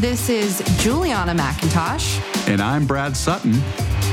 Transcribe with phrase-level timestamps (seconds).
[0.00, 2.48] This is Juliana McIntosh.
[2.48, 3.54] And I'm Brad Sutton.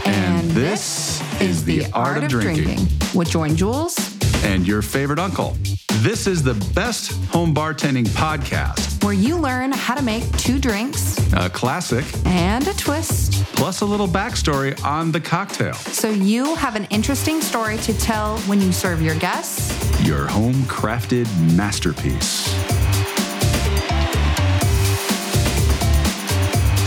[0.05, 2.87] And, this, is The Art, of, drinking.
[3.13, 3.95] with Join Jules.
[4.43, 5.55] and your favorite uncle.
[5.99, 9.03] This is the best home bartending podcast.
[9.03, 13.85] where you learn how to make two drinks A classic, and a twist plus a
[13.85, 15.73] little backstory on the cocktail.
[15.73, 19.73] so you have an interesting story to tell when you serve your guests.
[20.05, 22.47] Your home crafted masterpiece.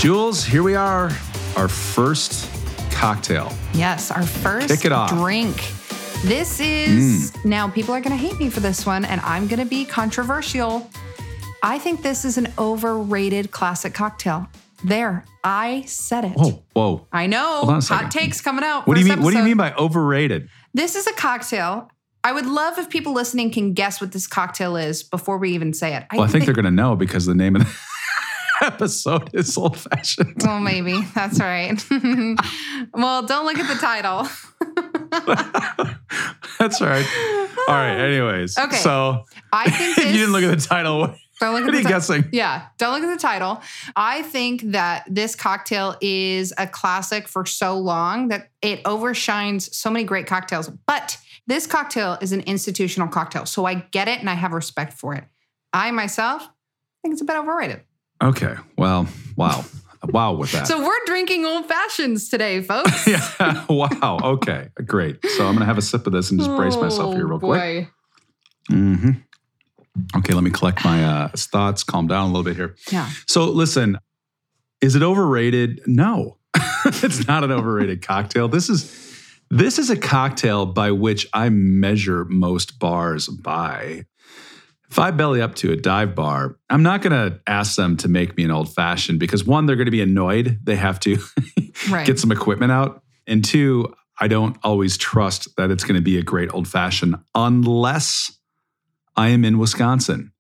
[0.01, 1.11] Jules, here we are,
[1.59, 2.51] our first
[2.91, 3.53] cocktail.
[3.75, 5.11] Yes, our first Kick it off.
[5.11, 5.57] drink.
[6.25, 7.45] This is mm.
[7.45, 9.85] now people are going to hate me for this one, and I'm going to be
[9.85, 10.89] controversial.
[11.63, 14.49] I think this is an overrated classic cocktail.
[14.83, 16.33] There, I said it.
[16.33, 17.07] Whoa, whoa.
[17.13, 17.57] I know.
[17.59, 18.05] Hold on a second.
[18.05, 18.87] Hot takes coming out.
[18.87, 19.23] What do you mean?
[19.23, 20.49] What do you mean by overrated?
[20.73, 21.91] This is a cocktail.
[22.25, 25.75] I would love if people listening can guess what this cocktail is before we even
[25.75, 26.05] say it.
[26.11, 27.71] Well, I think they're going to know because the name of the
[28.63, 30.37] episode is old fashioned.
[30.45, 31.83] Well, maybe that's right.
[32.95, 34.27] well, don't look at the title.
[36.59, 37.07] That's right.
[37.69, 37.97] All right.
[37.97, 38.77] Anyways, Okay.
[38.77, 41.15] So I think you didn't look at the title.
[41.41, 42.25] Don't look at what the are you ti- guessing?
[42.33, 43.63] Yeah, don't look at the title.
[43.97, 49.89] I think that this cocktail is a classic for so long that it overshines so
[49.91, 50.69] many great cocktails.
[50.87, 51.17] But
[51.47, 53.47] this cocktail is an institutional cocktail.
[53.47, 55.25] So I get it and I have respect for it.
[55.73, 56.47] I myself
[57.03, 57.81] think it's a bit overrated.
[58.23, 58.55] Okay.
[58.77, 59.65] Well, wow.
[60.05, 60.67] Wow with that.
[60.67, 63.07] So we're drinking old fashions today, folks.
[63.07, 63.67] yeah.
[63.69, 64.19] Wow.
[64.23, 64.69] Okay.
[64.87, 65.19] Great.
[65.37, 67.39] So I'm going to have a sip of this and just brace myself here real
[67.39, 67.61] quick.
[67.61, 67.89] boy.
[68.69, 69.11] hmm
[70.17, 70.33] Okay.
[70.33, 72.77] Let me collect my uh, thoughts, calm down a little bit here.
[72.91, 73.11] Yeah.
[73.27, 73.99] So listen,
[74.81, 75.83] is it overrated?
[75.87, 76.39] No,
[76.87, 78.49] it's not an overrated cocktail.
[78.49, 79.07] This is
[79.51, 84.05] this is a cocktail by which I measure most bars by.
[84.91, 88.09] If I belly up to a dive bar, I'm not going to ask them to
[88.09, 90.59] make me an old fashioned because one, they're going to be annoyed.
[90.65, 91.19] They have to
[91.91, 92.07] Right.
[92.07, 93.03] get some equipment out.
[93.27, 97.15] And two, I don't always trust that it's going to be a great old fashioned
[97.35, 98.37] unless
[99.17, 100.33] I am in Wisconsin.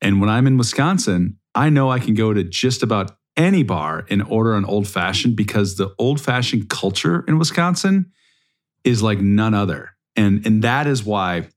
[0.00, 4.04] And when I'm in Wisconsin, I know I can go to just about any bar
[4.10, 8.12] and order an old fashioned because the old fashioned culture in Wisconsin
[8.84, 9.90] is like none other.
[10.14, 11.48] And, and that is why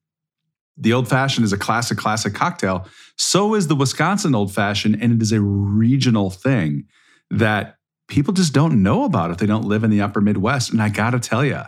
[0.82, 2.88] the old fashioned is a classic, classic cocktail.
[3.16, 6.86] So is the Wisconsin old fashioned, and it is a regional thing
[7.30, 7.78] that
[8.08, 10.72] people just don't know about if they don't live in the upper Midwest.
[10.72, 11.62] And I got to tell you,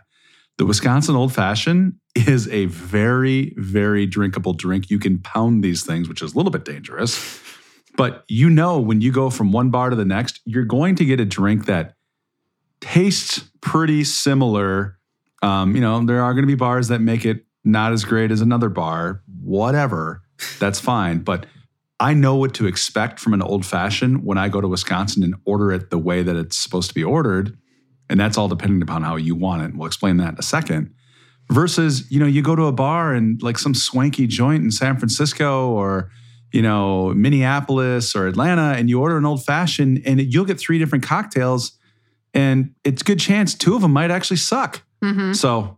[0.57, 4.89] the Wisconsin old fashioned is a very, very drinkable drink.
[4.89, 7.39] You can pound these things, which is a little bit dangerous.
[7.95, 11.05] But you know, when you go from one bar to the next, you're going to
[11.05, 11.93] get a drink that
[12.81, 14.97] tastes pretty similar.
[15.43, 18.31] Um, you know, there are going to be bars that make it not as great
[18.31, 20.21] as another bar, whatever.
[20.59, 21.19] That's fine.
[21.19, 21.45] But
[21.99, 25.35] I know what to expect from an old fashioned when I go to Wisconsin and
[25.45, 27.57] order it the way that it's supposed to be ordered.
[28.09, 29.65] And that's all depending upon how you want it.
[29.65, 30.93] And we'll explain that in a second.
[31.51, 34.97] Versus, you know, you go to a bar and like some swanky joint in San
[34.97, 36.09] Francisco or,
[36.51, 40.79] you know, Minneapolis or Atlanta, and you order an old fashioned and you'll get three
[40.79, 41.77] different cocktails.
[42.33, 44.83] And it's a good chance two of them might actually suck.
[45.03, 45.35] Mhm.
[45.35, 45.77] So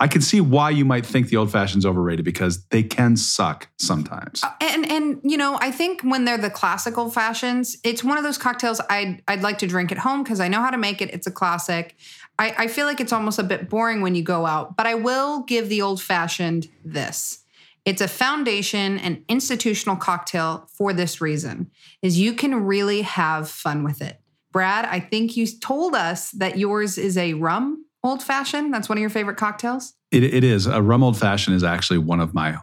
[0.00, 3.68] I can see why you might think the old fashioned's overrated because they can suck
[3.78, 4.44] sometimes.
[4.44, 8.24] Uh, and and you know, I think when they're the classical fashions, it's one of
[8.24, 11.02] those cocktails I'd I'd like to drink at home because I know how to make
[11.02, 11.12] it.
[11.12, 11.96] It's a classic.
[12.38, 14.94] I, I feel like it's almost a bit boring when you go out, but I
[14.94, 17.44] will give the old fashioned this.
[17.84, 21.70] It's a foundation and institutional cocktail for this reason
[22.02, 24.20] is you can really have fun with it.
[24.52, 28.72] Brad, I think you told us that yours is a rum old fashioned.
[28.72, 29.94] That's one of your favorite cocktails.
[30.10, 30.66] It, it is.
[30.66, 32.58] A rum old fashioned is actually one of my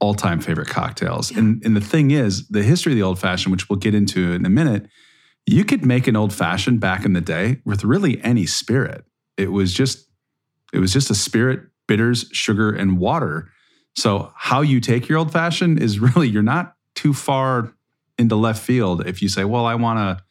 [0.00, 1.30] all time favorite cocktails.
[1.30, 4.32] And, and the thing is, the history of the old fashioned, which we'll get into
[4.32, 4.88] in a minute,
[5.46, 9.04] you could make an old fashioned back in the day with really any spirit.
[9.36, 10.08] It was just,
[10.72, 13.50] it was just a spirit, bitters, sugar, and water.
[13.94, 17.72] So how you take your old fashioned is really you're not too far
[18.18, 20.22] into left field if you say, well, I want a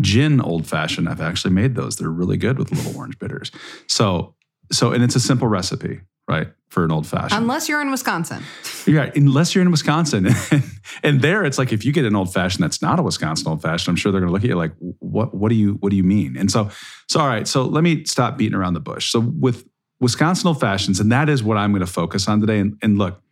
[0.00, 1.08] gin old fashioned.
[1.08, 1.96] I've actually made those.
[1.96, 3.50] They're really good with little orange bitters.
[3.86, 4.34] So
[4.72, 6.00] so and it's a simple recipe.
[6.28, 6.48] right?
[6.68, 7.40] For an old fashioned.
[7.40, 8.42] Unless you're in Wisconsin.
[8.86, 10.28] Yeah, unless you're in Wisconsin.
[11.02, 13.62] and there it's like if you get an old fashioned that's not a Wisconsin old
[13.62, 15.96] fashioned, I'm sure they're gonna look at you like, what what do you what do
[15.96, 16.36] you mean?
[16.36, 16.70] And so,
[17.08, 19.10] so all right, so let me stop beating around the bush.
[19.10, 19.66] So with
[20.00, 22.58] Wisconsin old fashions, and that is what I'm gonna focus on today.
[22.58, 23.22] And, and look,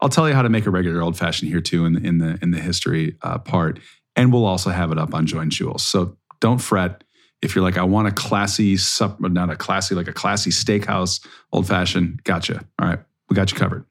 [0.00, 2.18] I'll tell you how to make a regular old fashioned here too in the in
[2.18, 3.78] the in the history uh, part.
[4.16, 5.82] And we'll also have it up on Join Jules.
[5.82, 7.04] So don't fret
[7.40, 11.26] if you're like, I want a classy, sup, not a classy, like a classy steakhouse
[11.52, 12.22] old fashioned.
[12.24, 12.64] Gotcha.
[12.78, 13.84] All right, we got you covered.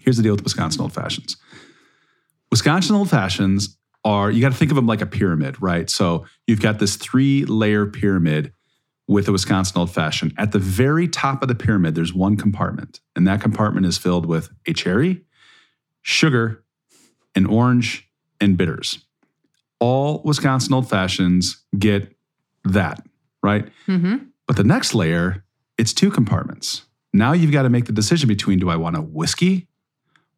[0.00, 1.36] Here's the deal with Wisconsin old fashions.
[2.50, 5.88] Wisconsin old fashions are, you got to think of them like a pyramid, right?
[5.88, 8.52] So you've got this three layer pyramid
[9.06, 10.32] with a Wisconsin old fashioned.
[10.38, 14.26] At the very top of the pyramid, there's one compartment, and that compartment is filled
[14.26, 15.24] with a cherry,
[16.02, 16.64] sugar,
[17.34, 18.08] an orange,
[18.40, 19.04] and bitters.
[19.80, 22.14] All Wisconsin old fashions get
[22.64, 23.02] that,
[23.42, 23.66] right?
[23.88, 24.16] Mm-hmm.
[24.46, 25.44] But the next layer,
[25.78, 26.82] it's two compartments.
[27.12, 29.68] Now you've got to make the decision between do I want a whiskey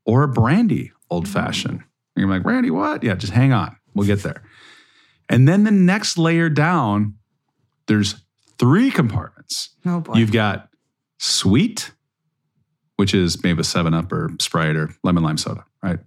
[0.04, 1.80] or a brandy old fashioned?
[1.80, 1.84] And
[2.16, 3.02] you're like, brandy, what?
[3.02, 3.76] Yeah, just hang on.
[3.94, 4.42] We'll get there.
[5.28, 7.14] And then the next layer down,
[7.86, 8.16] there's
[8.58, 9.70] three compartments.
[9.84, 10.14] Oh boy.
[10.14, 10.68] You've got
[11.18, 11.92] sweet,
[12.96, 15.98] which is maybe with 7 Up or Sprite or lemon lime soda, right?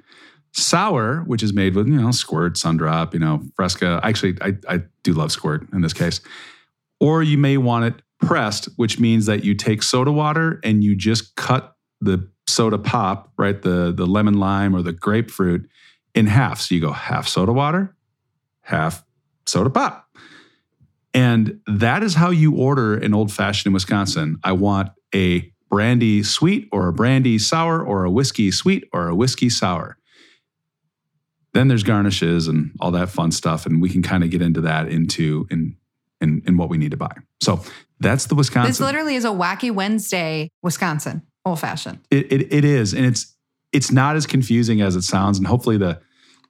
[0.58, 4.00] Sour, which is made with, you know, squirt, sundrop, you know, fresca.
[4.04, 6.22] Actually, I, I do love squirt in this case.
[7.02, 10.96] Or you may want it pressed, which means that you take soda water and you
[10.96, 13.62] just cut the soda pop, right?
[13.62, 15.68] The, the lemon lime or the grapefruit
[16.14, 16.62] in half.
[16.62, 17.94] So you go half soda water,
[18.62, 19.04] half
[19.46, 20.08] soda pop.
[21.14, 24.38] And that is how you order an old fashioned in Wisconsin.
[24.44, 29.16] I want a brandy sweet or a brandy sour or a whiskey sweet or a
[29.16, 29.98] whiskey sour.
[31.56, 33.66] Then there's garnishes and all that fun stuff.
[33.66, 35.78] And we can kind of get into that into in,
[36.20, 37.14] in, in what we need to buy.
[37.42, 37.62] So
[38.02, 38.70] that's the Wisconsin.
[38.70, 42.00] this literally is a wacky Wednesday, Wisconsin, old fashioned.
[42.12, 43.34] It, it, it is, and it's
[43.72, 45.38] it's not as confusing as it sounds.
[45.38, 46.02] And hopefully, the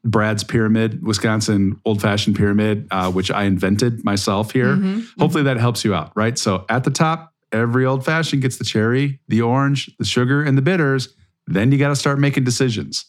[0.03, 5.05] Brad's Pyramid, Wisconsin old fashioned pyramid, uh, which I invented myself here, Mhm.
[5.19, 6.35] hopefully that helps you out, right?
[6.37, 10.57] So at the top, every old fashioned gets the cherry, the orange, the sugar, and
[10.57, 11.09] the bitters.
[11.47, 13.05] Then you got to start making decisions.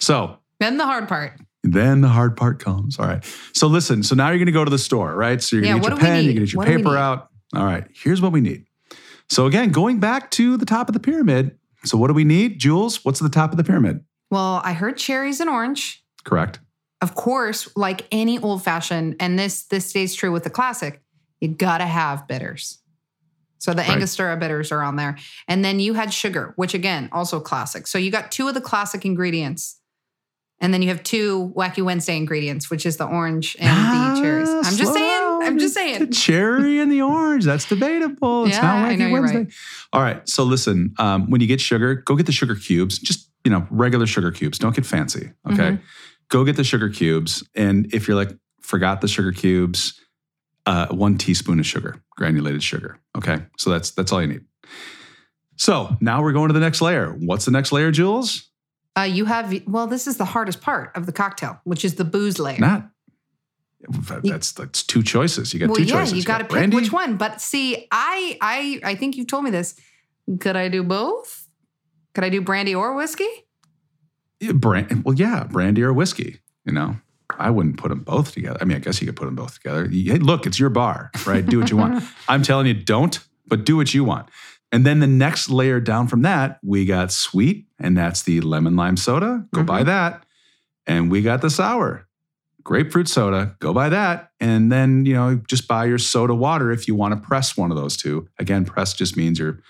[0.00, 1.32] So Then the hard part.
[1.62, 2.98] then the hard part comes.
[2.98, 3.24] All right.
[3.52, 4.02] So listen.
[4.02, 5.42] So now you're going to go to the store, right?
[5.42, 6.96] So you're going to what get your pen, you're going to get your What paper
[6.96, 7.28] out.
[7.54, 7.84] All right.
[7.92, 8.66] Here's what we need.
[9.28, 11.58] So again, going back to the top of the pyramid.
[11.84, 13.04] So what do we need, Jules?
[13.04, 14.04] What's at the top of the pyramid?
[14.30, 16.04] Well, I heard cherries and orange.
[16.24, 16.60] Correct.
[17.00, 21.02] Of course, like any old fashioned, and this this stays true with the classic,
[21.40, 22.78] you gotta have bitters.
[23.58, 23.90] So the Right.
[23.90, 25.16] Angostura bitters are on there.
[25.46, 27.86] And then you had sugar, which again, also classic.
[27.86, 29.80] So you got two of the classic ingredients.
[30.58, 33.68] And then you have two Wacky Wednesday ingredients, which is the orange and
[34.16, 34.48] the cherries.
[34.48, 35.38] Ah, I'm just saying.
[35.42, 36.12] I'm just The saying.
[36.12, 37.44] cherry and the orange.
[37.44, 38.46] That's debatable.
[38.46, 39.38] It's Yeah, not I Wacky Wednesday.
[39.38, 39.52] right.
[39.92, 40.28] All right.
[40.28, 42.98] So listen, um, when you get sugar, go get the sugar cubes.
[42.98, 44.58] Just you know, regular sugar cubes.
[44.58, 45.30] Don't get fancy.
[45.48, 45.72] Okay.
[45.72, 45.80] Mhm.
[46.30, 47.44] Go get the sugar cubes.
[47.54, 48.30] And if you're like,
[48.60, 50.00] forgot the sugar cubes,
[50.64, 52.98] uh, one teaspoon of sugar, granulated sugar.
[53.16, 53.42] Okay.
[53.58, 54.40] So that's that's all you need.
[55.56, 57.12] So now we're going to the next layer.
[57.12, 58.45] What's the next layer, Jules?
[58.96, 62.04] Uh, you have well, this is the hardest part of the cocktail, which is the
[62.04, 62.58] booze layer.
[62.58, 62.88] Not.
[64.24, 65.52] That's that's two choices.
[65.52, 66.14] You got well, two yeah, choices.
[66.14, 66.76] you got to pick brandy.
[66.76, 67.16] which one.
[67.16, 69.78] But see, I I I think you've told me this.
[70.40, 71.46] Could I do both?
[72.14, 73.28] Could I do brandy or whiskey?
[74.40, 76.40] Yeah, brand, well, yeah, brandy or whiskey.
[76.64, 76.96] You know,
[77.38, 78.58] I wouldn't put them both together.
[78.60, 79.88] I mean, I guess you could put them both together.
[79.88, 81.44] Hey, look, it's your bar, right?
[81.44, 82.02] Do what you want.
[82.28, 84.28] I'm telling you, don't, but do what you want.
[84.72, 88.76] And then the next layer down from that, we got sweet, and that's the lemon
[88.76, 89.46] lime soda.
[89.54, 89.66] Go mm-hmm.
[89.66, 90.24] buy that.
[90.86, 92.06] And we got the sour,
[92.62, 93.56] grapefruit soda.
[93.58, 94.30] Go buy that.
[94.40, 97.70] And then, you know, just buy your soda water if you want to press one
[97.70, 98.28] of those two.
[98.38, 99.60] Again, press just means you're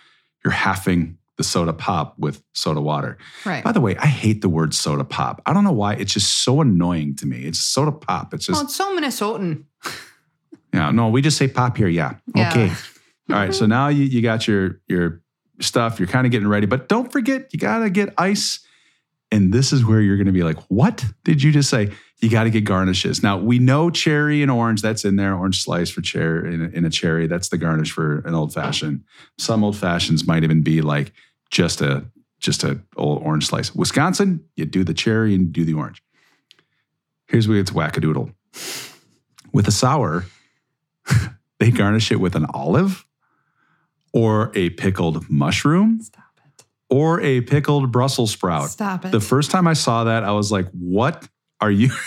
[0.45, 3.19] you're halving the soda pop with soda water.
[3.45, 3.63] Right.
[3.63, 5.43] By the way, I hate the word soda pop.
[5.45, 5.95] I don't know why.
[5.95, 7.45] It's just so annoying to me.
[7.45, 8.33] It's soda pop.
[8.33, 9.65] It's just, well, it's so Minnesotan.
[10.73, 11.89] yeah, no, we just say pop here.
[11.89, 12.15] Yeah.
[12.35, 12.51] Yeah.
[12.51, 12.73] Okay.
[13.31, 13.55] All right.
[13.55, 15.23] So now you, you got your, your
[15.61, 15.99] stuff.
[15.99, 18.61] You're kind of getting ready, but don't forget, you got to get ice.
[19.33, 21.91] And this is where you're to be like, what did you just say?
[22.21, 23.23] You got to get garnishes.
[23.23, 25.35] Now we know cherry and orange, that's in there.
[25.35, 27.27] Orange slice for cherry in in a cherry.
[27.27, 29.05] That's the garnish for an old fashioned.
[29.37, 31.13] Some old fashions might even be like
[31.51, 32.07] just a
[32.39, 33.75] just a old orange slice.
[33.75, 36.03] Wisconsin, you do the cherry and do the orange.
[37.27, 38.33] Here's where it's wackadoodle.
[39.53, 40.25] With a sour,
[41.59, 43.06] they garnish it with an olive
[44.17, 46.25] or a pickled mushroom Stop
[46.89, 48.71] or a pickled Brussels sprout.
[48.71, 49.13] Stop it.
[49.13, 51.29] The first time I saw that, I was like, what
[51.61, 51.91] are you?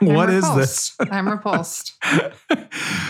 [0.00, 0.94] What is this?
[1.10, 1.96] I'm repulsed.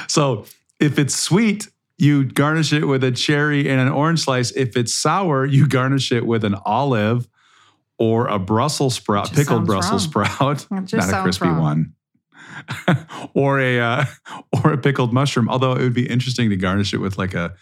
[0.09, 0.47] so
[0.81, 4.53] if it's sweet, you garnish it with a cherry and an orange slice.
[4.53, 7.29] If it's sour, you garnish it with an olive
[7.99, 10.25] or a Brussels sprout, pickled Brussels wrong.
[10.25, 11.93] sprout, not a crispy wrong.
[12.87, 13.07] one.
[13.35, 14.05] or a uh,
[14.65, 15.51] or a pickled mushroom.
[15.51, 17.55] Although it would be interesting to garnish it with like a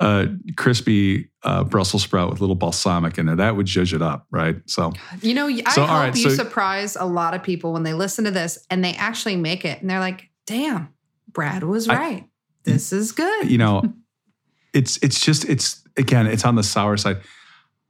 [0.00, 3.36] a crispy uh, Brussels sprout with a little balsamic in there.
[3.36, 4.56] That would judge it up, right?
[4.66, 7.82] So You know, I So, hope right, you so- surprise a lot of people when
[7.84, 10.88] they listen to this and they actually make it and they're like, damn,
[11.32, 12.28] Brad was I- right.
[12.64, 13.50] this is good.
[13.50, 13.82] you know,
[14.72, 17.18] it's it's just it's again, it's on the sour side.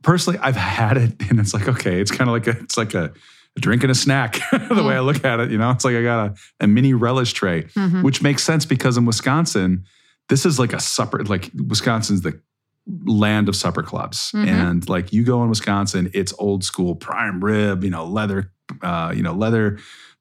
[0.02, 2.92] Personally, I've had it and it's like, okay, it's kind of like a it's like
[2.92, 3.12] a,
[3.56, 5.50] a drink and a snack, the way I look at it.
[5.50, 8.02] You know, it's like I got a, a mini relish tray, Mhm.
[8.02, 9.84] which makes sense because in Wisconsin,
[10.28, 12.40] this is like a supper, like Wisconsin's the
[13.06, 14.30] land of supper clubs.
[14.32, 14.46] Mhm.
[14.46, 18.52] And like you go in Wisconsin, it's old school prime rib, you know, leather,
[18.82, 19.78] uh, you know, leather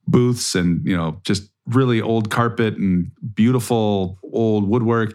[0.08, 5.14] booths and, you know, just really old carpet and beautiful old woodwork.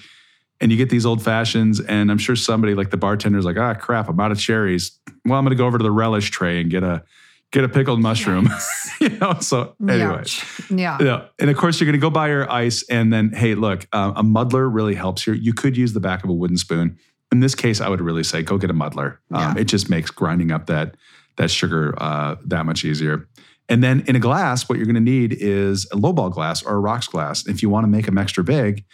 [0.60, 1.80] And you get these old fashions.
[1.80, 4.98] And I'm sure somebody like the bartender's like, ah, crap, I'm out of cherries.
[5.24, 7.04] Well, I'm going to go over to the relish tray and get a,
[7.52, 8.48] get a pickled mushroom,
[9.00, 9.34] you know?
[9.40, 10.24] So anyway.
[10.70, 10.98] Yeah.
[11.00, 11.24] Yeah.
[11.38, 12.84] And of course, you're going to go buy your ice.
[12.90, 15.34] And then, hey, look, uh, a muddler really helps here.
[15.34, 16.98] You could use the back of a wooden spoon.
[17.32, 19.20] In this case, I would really say go get a muddler.
[19.32, 19.62] Um, Yeah.
[19.62, 20.96] It just makes grinding up that,
[21.36, 23.28] that sugar uh, that much easier.
[23.70, 26.74] And then in a glass, what you're going to need is a lowball glass or
[26.74, 27.46] a rocks glass.
[27.46, 28.84] If you want to make them extra big,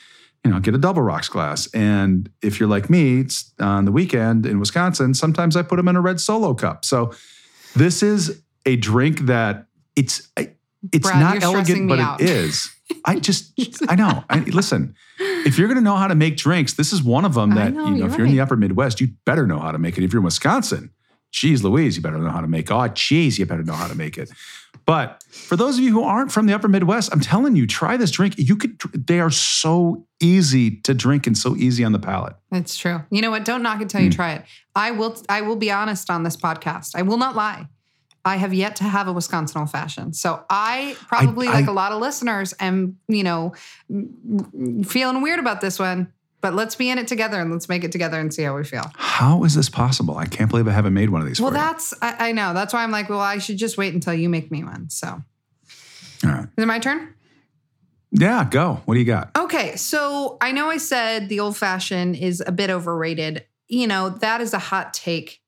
[0.44, 1.72] you know, get a double rocks glass.
[1.72, 5.88] And if you're like me, it's on the weekend in Wisconsin, sometimes I put them
[5.88, 6.84] in a red solo cup.
[6.84, 7.12] So
[7.76, 9.66] this is a drink that
[9.96, 12.20] it's it's Brad, not elegant, but out.
[12.20, 12.70] it is.
[13.04, 13.52] I just
[13.88, 14.24] I know.
[14.28, 17.34] I, listen, if you're going to know how to make drinks, this is one of
[17.34, 18.06] them that know, you know.
[18.06, 20.04] If you're in the upper Midwest, you better know how to make it.
[20.04, 20.90] If you're in Wisconsin,
[21.32, 22.70] geez, Louise, you better know how to make.
[22.70, 24.30] Oh, geez, you better know how to make it.
[24.86, 27.96] But for those of you who aren't from the upper Midwest, I'm telling you, try
[27.96, 28.34] this drink.
[28.36, 28.78] You could.
[28.92, 32.34] They are so easy to drink and so easy on the palate.
[32.52, 33.00] It's true.
[33.10, 33.46] You know what?
[33.46, 34.06] Don't knock it till Hmm.
[34.06, 34.44] you try it.
[34.74, 36.90] I will I will be honest on this podcast.
[36.94, 37.68] I will not lie.
[38.24, 40.16] I have yet to have a Wisconsin old fashioned.
[40.16, 43.54] So I probably, I- like a lot of listeners, am, you know,
[44.84, 46.12] feeling weird about this one.
[46.40, 48.64] But let's be in it together and let's make it together and see how we
[48.64, 48.84] feel.
[48.96, 50.18] How is this possible?
[50.18, 51.40] I can't believe I haven't made one of these.
[51.40, 52.52] Well, that's I, I know.
[52.52, 54.90] That's why I'm like, well, I should just wait until you make me one.
[54.90, 55.22] So all
[56.30, 56.44] right.
[56.44, 57.14] is it my turn?
[58.10, 58.82] Yeah, go.
[58.84, 59.30] What do you got?
[59.36, 63.46] Okay, so I know I said the old fashioned is a bit overrated.
[63.68, 65.40] You know, that is a hot take.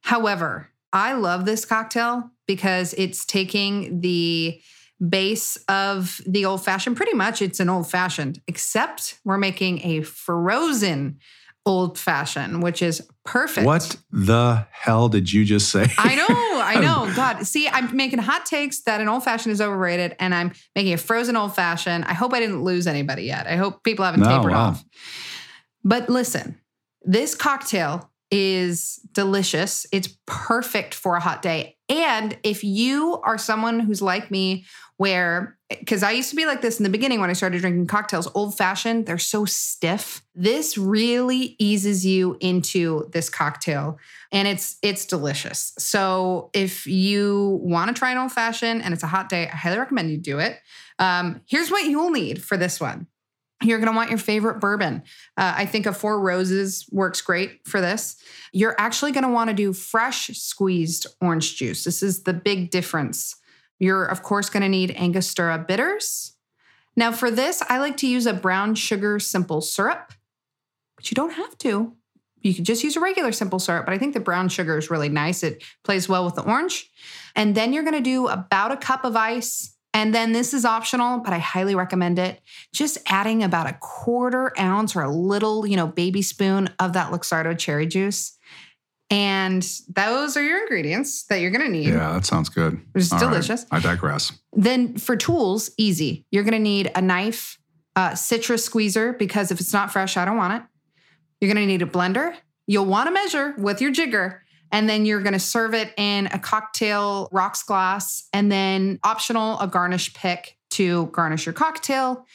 [0.00, 4.60] However, I love this cocktail because it's taking the
[5.06, 6.96] base of the old fashioned.
[6.96, 11.18] Pretty much it's an old fashioned, except we're making a frozen
[11.66, 13.66] old fashioned, which is perfect.
[13.66, 15.86] What the hell did you just say?
[15.98, 17.12] I know, I know.
[17.16, 20.92] God, see, I'm making hot takes that an old fashioned is overrated, and I'm making
[20.92, 22.04] a frozen old fashioned.
[22.04, 23.46] I hope I didn't lose anybody yet.
[23.46, 24.68] I hope people haven't No, tapered wow.
[24.68, 24.84] off.
[25.82, 26.60] But listen,
[27.02, 29.86] this cocktail is delicious.
[29.92, 31.76] It's perfect for a hot day.
[31.88, 34.64] And if you are someone who's like me,
[34.96, 37.86] where, because I used to be like this in the beginning when I started drinking
[37.86, 40.22] cocktails, old fashioned, they're so stiff.
[40.34, 43.98] This really eases you into this cocktail
[44.32, 45.72] and it's it's delicious.
[45.78, 49.54] So if you want to try an old fashioned and it's a hot day, I
[49.56, 50.58] highly recommend you do it.
[50.98, 53.06] Um, here's what you'll need for this one.
[53.64, 55.02] You're going to want your favorite bourbon.
[55.36, 58.16] Uh, I think a Four Roses works great for this.
[58.52, 61.84] You're actually going to want to do fresh squeezed orange juice.
[61.84, 63.36] This is the big difference.
[63.78, 66.36] You're, of course, going to need Angostura bitters.
[66.96, 70.12] Now, for this, I like to use a brown sugar simple syrup,
[70.96, 71.96] but you don't have to.
[72.40, 74.90] You could just use a regular simple syrup, but I think the brown sugar is
[74.90, 75.42] really nice.
[75.42, 76.90] It plays well with the orange.
[77.34, 79.73] And then you're going to do about a cup of ice.
[79.94, 82.42] And then this is optional, but I highly recommend it.
[82.72, 87.12] Just adding about a quarter ounce or a little, you know, baby spoon of that
[87.12, 88.36] Luxardo cherry juice.
[89.08, 91.88] And those are your ingredients that you're going to need.
[91.88, 92.80] Yeah, that sounds good.
[92.94, 93.66] It's All right, delicious.
[93.70, 94.32] I digress.
[94.52, 96.26] Then for tools, easy.
[96.32, 97.58] You're going to need a knife,
[97.94, 100.68] uh, citrus squeezer, because if it's not fresh, I don't want it.
[101.40, 102.34] You're going to need a blender.
[102.66, 104.42] You'll want to measure with your jigger.
[104.74, 108.28] And then you're going to serve it in a cocktail rocks glass.
[108.32, 112.26] And then optional, a garnish pick to garnish your cocktail.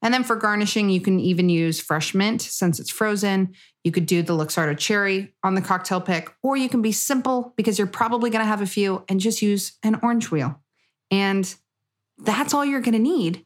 [0.00, 3.52] And then for garnishing, you can even use fresh mint since it's frozen.
[3.82, 7.52] You could do the Luxardo cherry on the cocktail pick, or you can be simple
[7.56, 10.62] because you're probably going to have a few and just use an orange wheel.
[11.10, 11.52] And
[12.16, 13.44] that's all you're going to need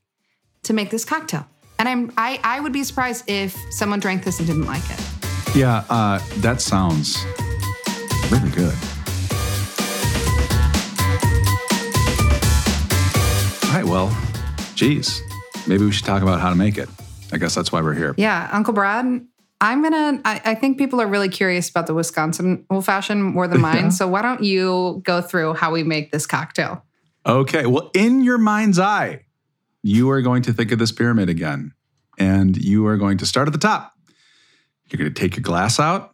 [0.64, 1.46] to make this cocktail.
[1.78, 5.00] And I'm I I would be surprised if someone drank this and didn't like it.
[5.56, 7.24] Yeah, uh, that sounds
[8.32, 8.74] really good.
[13.64, 14.16] All right, well,
[14.74, 15.20] geez,
[15.66, 16.88] maybe we should talk about how to make it.
[17.30, 18.14] I guess that's why we're here.
[18.16, 19.26] Yeah, Uncle Brad.
[19.60, 20.20] I'm gonna.
[20.24, 23.76] I, I think people are really curious about the Wisconsin old fashioned more than mine.
[23.76, 23.88] Yeah.
[23.90, 26.84] So why don't you go through how we make this cocktail?
[27.26, 27.66] Okay.
[27.66, 29.26] Well, in your mind's eye,
[29.82, 31.72] you are going to think of this pyramid again,
[32.18, 33.92] and you are going to start at the top.
[34.88, 36.11] You're going to take your glass out,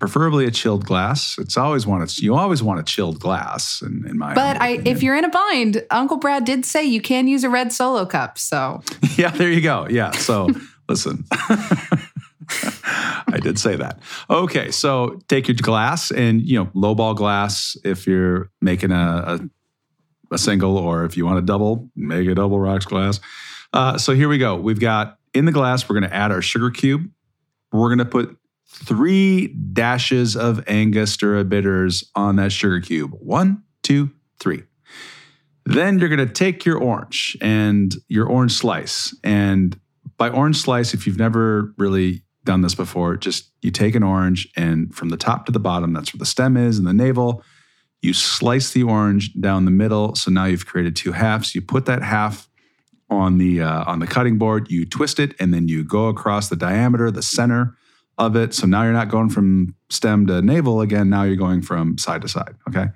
[0.00, 1.36] preferably a chilled glass.
[1.38, 3.82] It's always want you always want a chilled glass.
[3.82, 7.00] In, in my, But I, if you're in a bind, Uncle Brad did say you
[7.00, 8.38] can use a red solo cup.
[8.38, 8.82] So
[9.16, 9.86] yeah, there you go.
[9.88, 10.10] Yeah.
[10.12, 10.48] So
[10.88, 14.00] listen, I did say that.
[14.28, 14.70] Okay.
[14.70, 19.48] So take your glass and, you know, lowball glass if you're making a,
[20.26, 23.20] a, a single or if you want a double, make a double rocks glass.
[23.72, 24.56] Uh, so here we go.
[24.56, 27.08] We've got in the glass, we're going to add our sugar cube.
[27.70, 28.36] We're going to put
[28.70, 33.12] three dashes of Angostura bitters on that sugar cube.
[33.20, 34.62] One, two, three.
[35.66, 39.14] Then you're going to take your orange and your orange slice.
[39.22, 39.78] And
[40.16, 44.48] by orange slice, if you've never really done this before, just you take an orange
[44.56, 47.42] and from the top to the bottom, that's where the stem is and the navel,
[48.00, 50.14] you slice the orange down the middle.
[50.14, 51.54] So now you've created two halves.
[51.54, 52.48] You put that half
[53.10, 56.48] on the uh, on the cutting board, you twist it, and then you go across
[56.48, 57.76] the diameter, the center
[58.18, 58.54] of it.
[58.54, 61.08] So now you're not going from stem to navel again.
[61.10, 62.54] Now you're going from side to side.
[62.68, 62.86] Okay.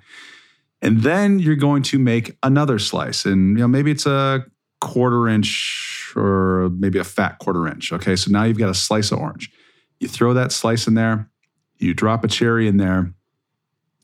[0.81, 3.25] And then you're going to make another slice.
[3.25, 4.45] And you know, maybe it's a
[4.81, 7.91] quarter inch or maybe a fat quarter inch.
[7.91, 8.15] Okay.
[8.15, 9.51] So now you've got a slice of orange.
[9.99, 11.29] You throw that slice in there,
[11.77, 13.13] you drop a cherry in there.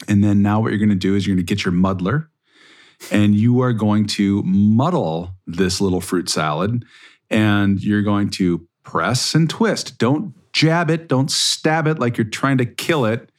[0.07, 2.29] And then now what you're going to do is you're going to get your muddler
[3.11, 6.83] and you are going to muddle this little fruit salad
[7.29, 9.97] and you're going to press and twist.
[9.97, 13.29] Don't jab it, don't stab it like you're trying to kill it.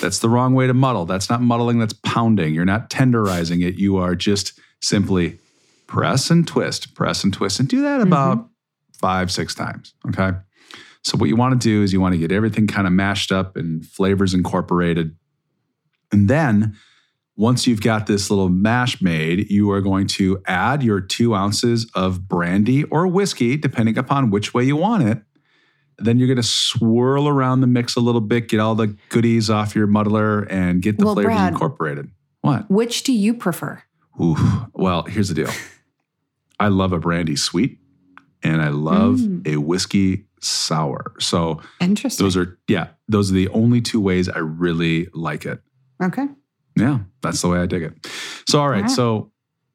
[0.00, 1.04] That's the wrong way to muddle.
[1.04, 2.54] That's not muddling, that's pounding.
[2.54, 3.74] You're not tenderizing it.
[3.74, 5.38] You are just simply
[5.86, 8.48] press and twist, press and twist, and do that about mm-hmm.
[8.92, 9.94] five, six times.
[10.08, 10.30] Okay.
[11.02, 13.32] So, what you want to do is you want to get everything kind of mashed
[13.32, 15.16] up and flavors incorporated.
[16.12, 16.76] And then,
[17.36, 21.90] once you've got this little mash made, you are going to add your two ounces
[21.94, 25.22] of brandy or whiskey, depending upon which way you want it.
[26.00, 29.50] Then you're going to swirl around the mix a little bit, get all the goodies
[29.50, 32.10] off your muddler, and get the Well, flavors Brad- incorporated.
[32.40, 32.70] What?
[32.70, 33.82] which do you prefer?
[34.20, 34.36] Ooh,
[34.72, 35.50] well, here's the deal.
[36.60, 37.78] I love a brandy sweet,
[38.42, 39.46] and I love Mm.
[39.46, 41.12] a whiskey sour.
[41.20, 42.24] So Interesting.
[42.24, 45.60] those are yeah, those are the only two ways I really like it.
[46.02, 46.26] okay.
[46.76, 48.06] Yeah, that's the way I dig it.
[48.48, 48.88] So, all right.
[48.88, 49.32] So,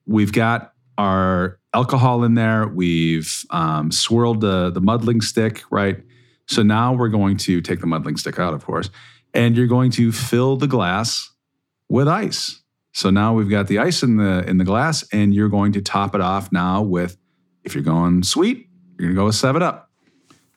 [0.07, 2.67] we've got our alcohol in there.
[2.67, 6.01] We've um, swirled the, the muddling stick, right?
[6.47, 8.89] So, now we're going to take the muddling stick out, of course,
[9.34, 11.29] and you're going to fill the glass
[11.89, 12.62] with ice.
[12.93, 15.81] So, now we've got the ice in the in the glass, and you're going to
[15.81, 17.17] top it off now with,
[17.63, 19.89] if you're going sweet, you're going to go with 7 Up.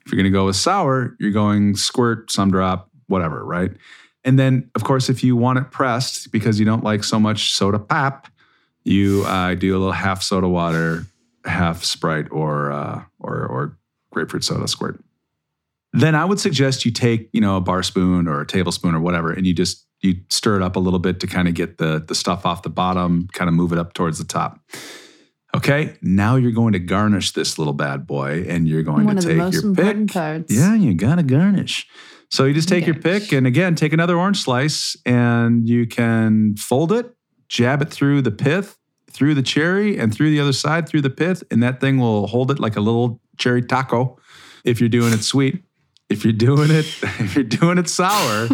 [0.05, 3.73] If you're going to go with sour, you're going squirt, Sun Drop, whatever, right?
[4.25, 7.53] And then, of course, if you want it pressed because you don't like so much
[7.53, 8.29] soda pop,
[8.85, 11.05] you uh, do a little half soda water,
[11.45, 13.79] half Sprite, or uh, or or
[14.11, 14.99] grapefruit soda squirt.
[15.93, 19.01] Then I would suggest you take you know a bar spoon or a tablespoon or
[19.01, 21.79] whatever, and you just you stir it up a little bit to kind of get
[21.79, 24.61] the the stuff off the bottom, kind of move it up towards the top.
[25.57, 29.27] Okay, now you're going to garnish this little bad boy, and you're going One to
[29.27, 30.13] take your pick.
[30.13, 30.53] parts.
[30.55, 31.89] Yeah, you got to garnish.
[32.31, 36.57] So you just take your pick and again, take another orange slice and you can
[36.57, 37.15] fold it,
[37.49, 38.77] jab it through the pith,
[39.11, 41.43] through the cherry, and through the other side through the pith.
[41.51, 44.19] And that thing will hold it like a little cherry taco
[44.63, 45.65] if you're doing it sweet.
[46.09, 48.49] If you're doing it, if you're doing it sour,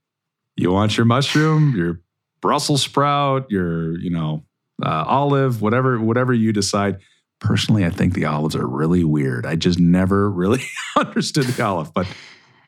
[0.56, 2.00] you want your mushroom, your
[2.40, 4.44] Brussels sprout, your, you know,
[4.84, 6.98] uh, olive, whatever, whatever you decide.
[7.40, 9.44] Personally, I think the olives are really weird.
[9.44, 10.62] I just never really
[10.96, 12.06] understood the olive, but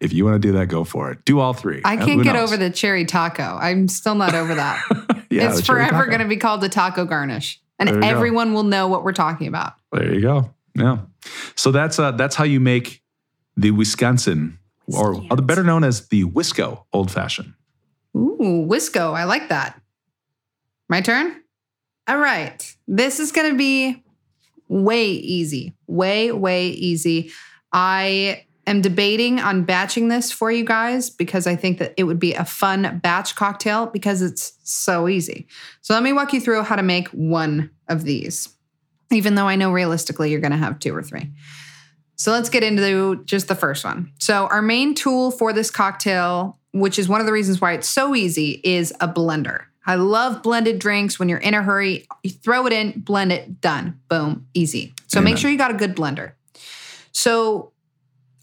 [0.00, 1.24] if you want to do that, go for it.
[1.24, 1.80] Do all three.
[1.84, 2.52] I Uh, can't who get knows?
[2.52, 3.56] over the cherry taco.
[3.58, 4.82] I'm still not over that.
[5.30, 8.06] yeah, it's forever going to be called the taco garnish, and you go.
[8.06, 9.72] everyone will know what we're talking about.
[9.92, 10.50] There you go.
[10.74, 10.98] Yeah.
[11.54, 13.00] So that's uh, that's how you make
[13.56, 17.54] the Wisconsin, or better known as the Wisco Old Fashioned.
[18.16, 19.14] Ooh, Wisco.
[19.14, 19.80] I like that.
[20.88, 21.42] My turn?
[22.08, 22.76] All right.
[22.86, 24.04] This is going to be
[24.68, 25.74] way easy.
[25.86, 27.32] Way, way easy.
[27.72, 32.18] I am debating on batching this for you guys because I think that it would
[32.18, 35.46] be a fun batch cocktail because it's so easy.
[35.82, 38.48] So let me walk you through how to make one of these,
[39.10, 41.32] even though I know realistically you're going to have two or three.
[42.16, 44.12] So let's get into just the first one.
[44.18, 47.88] So, our main tool for this cocktail, which is one of the reasons why it's
[47.88, 49.64] so easy, is a blender.
[49.86, 51.18] I love blended drinks.
[51.18, 54.00] When you're in a hurry, you throw it in, blend it, done.
[54.08, 54.94] Boom, easy.
[55.06, 55.32] So, Amen.
[55.32, 56.32] make sure you got a good blender.
[57.16, 57.72] So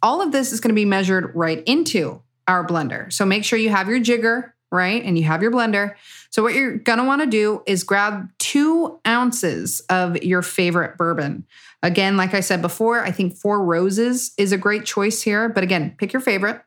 [0.02, 3.14] all of this is going to be measured right into our blender.
[3.14, 5.04] So make sure you have your jigger, right?
[5.04, 5.96] And you have your blender.
[6.32, 11.46] So what you're want to do is grab two ounces of your favorite bourbon.
[11.84, 15.48] Again, like I said before, I think Four Roses is a great choice here.
[15.48, 16.62] But again, pick your favorite.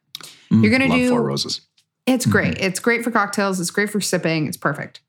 [0.53, 1.62] Mm, You're gonna do- Four Roses.
[2.07, 2.31] It's Mhm.
[2.31, 2.59] great.
[2.61, 3.59] It's great for cocktails.
[3.59, 4.47] It's great for sipping.
[4.47, 5.01] It's perfect.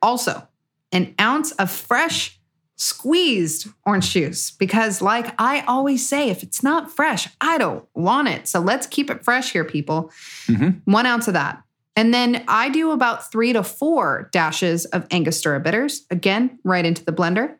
[0.00, 0.48] Also,
[0.92, 2.40] an ounce of fresh
[2.76, 8.28] squeezed orange juice because, like I always say, if it's not fresh, I don't want
[8.28, 8.48] it.
[8.48, 10.10] So let's keep it fresh here, people.
[10.46, 10.80] Mhm.
[10.86, 11.62] One ounce of that.
[11.96, 17.04] And then I do about three to four dashes of Angostura bitters, again, right into
[17.04, 17.56] the blender.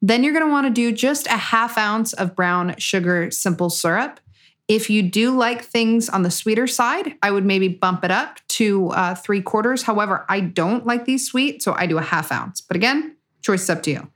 [0.00, 4.20] Then you're want to do just a half ounce of brown sugar simple syrup.
[4.68, 8.40] If you do like things on the sweeter side, I would maybe bump it up
[8.50, 9.82] to uh, three quarters.
[9.82, 12.60] However, I don't like these sweet, so I do a half ounce.
[12.60, 14.08] But again, choice is up to you.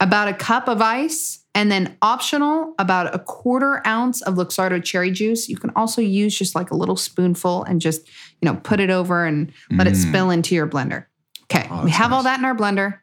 [0.00, 5.10] About a cup of ice, and then optional, about a quarter ounce of Luxardo cherry
[5.10, 5.48] juice.
[5.48, 8.06] You can also use just like a little spoonful and just,
[8.40, 10.08] you know, put it over and let it Mm.
[10.08, 11.04] spill into your blender.
[11.44, 12.98] Okay, Oh, we have all that in our blender.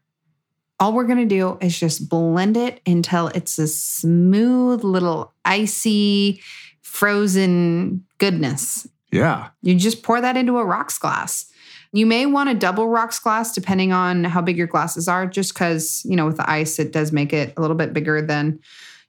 [0.80, 6.42] All we're gonna do is just blend it until it's a smooth little icy,
[6.82, 8.88] frozen goodness.
[9.12, 9.50] Yeah.
[9.62, 11.46] You just pour that into a rocks glass.
[11.92, 15.54] You may want a double rocks glass depending on how big your glasses are, just
[15.54, 18.60] because, you know, with the ice, it does make it a little bit bigger than,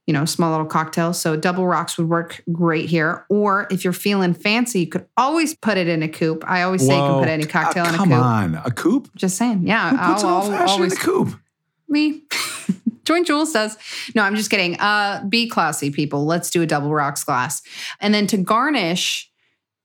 [0.07, 1.21] you know, small little cocktails.
[1.21, 3.27] So double rocks would work great here.
[3.29, 6.43] Or if you're feeling fancy, you could always put it in a coupe.
[6.49, 8.09] I always say you can put any cocktail Uh, in a coupe.
[8.09, 8.55] come on.
[8.65, 9.15] A coupe?
[9.15, 9.67] Just saying.
[9.67, 9.91] Yeah.
[9.91, 11.39] Who puts I'll- old I'll fashioned in a coupe?
[11.89, 12.23] me.
[13.05, 13.77] Join Jules says,
[14.15, 14.79] No, I'm just kidding.
[14.79, 16.25] Uh, be classy, people.
[16.27, 17.61] Let's do a double rocks glass.
[18.01, 19.30] And then to garnish,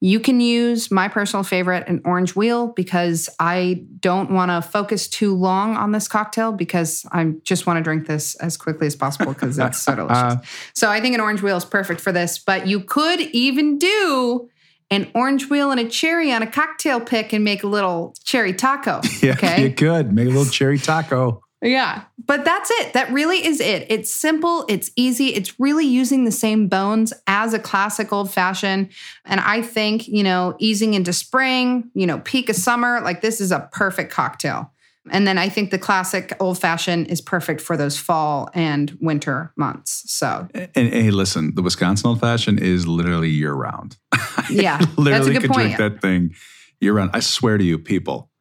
[0.02, 5.08] you can use my personal favorite, an orange wheel, because I don't want to focus
[5.08, 8.96] too long on this cocktail because I just want to drink this as quickly as
[8.96, 10.18] possible because it's so delicious.
[10.18, 10.42] Uh-huh.
[10.74, 12.38] so I think an orange wheel is perfect for this.
[12.38, 14.50] But you could even do
[14.92, 18.54] an orange wheel and a cherry on a cocktail pick and make a little cherry
[18.54, 19.02] taco.
[19.24, 19.64] Yeah, Okay.
[19.64, 20.14] you could.
[20.14, 21.42] Make a little cherry taco.
[21.62, 22.04] Yeah.
[22.24, 22.94] But that's it.
[22.94, 23.86] That really is it.
[23.90, 25.30] It's simple, it's easy.
[25.30, 28.92] It's really using the same bones as a classic old fashioned.
[29.26, 33.42] And I think, you know, easing into spring, you know, peak of summer, like this
[33.42, 34.72] is a perfect cocktail.
[35.12, 39.54] And then I think the classic old fashioned is perfect for those fall and winter
[39.56, 40.12] months.
[40.12, 43.98] So, And, and hey, listen, the Wisconsin old fashioned is literally year round.
[44.50, 45.76] yeah, literally that's a good could point.
[45.76, 46.34] drink that thing
[46.80, 47.12] year round.
[47.14, 48.32] I swear to you, people,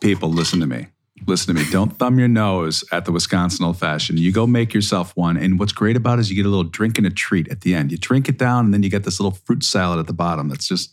[0.00, 0.86] people, listen to me.
[1.26, 1.70] Listen to me.
[1.70, 4.18] Don't thumb your nose at the Wisconsin old fashioned.
[4.18, 5.36] You go make yourself one.
[5.36, 7.60] And what's great about it is you get a little drink and a treat at
[7.60, 7.92] the end.
[7.92, 10.48] You drink it down, and then you get this little fruit salad at the bottom.
[10.48, 10.92] That's just,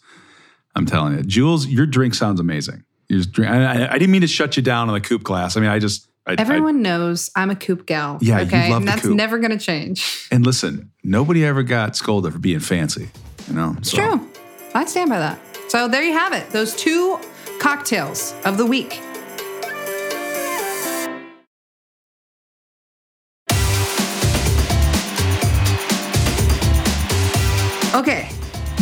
[0.76, 2.84] I'm telling you, Jules, your drink sounds amazing.
[3.10, 5.24] You just drink, I, I- I didn't mean to shut you down on the coupe
[5.24, 5.56] glass.
[5.58, 8.18] I mean, I just, I, Everyone knows I'm a coupe gal.
[8.22, 8.70] Yeah, okay.
[8.72, 9.16] and that's coupe.
[9.16, 10.28] never going to change.
[10.30, 13.10] and listen, nobody ever got scolded for being fancy.
[13.48, 14.30] You know, It's true.
[14.76, 15.40] I stand by that.
[15.70, 16.50] So there you have it.
[16.50, 17.18] Those two
[17.60, 19.02] cocktails of the week.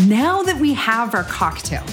[0.05, 1.83] Now that we have our cocktail,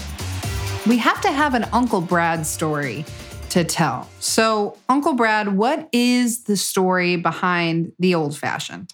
[0.87, 3.05] we have to have an Uncle Brad story
[3.51, 4.09] to tell.
[4.19, 8.93] So, Uncle Brad, what is the story behind the old fashioned?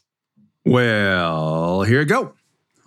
[0.65, 2.35] Well, here you go.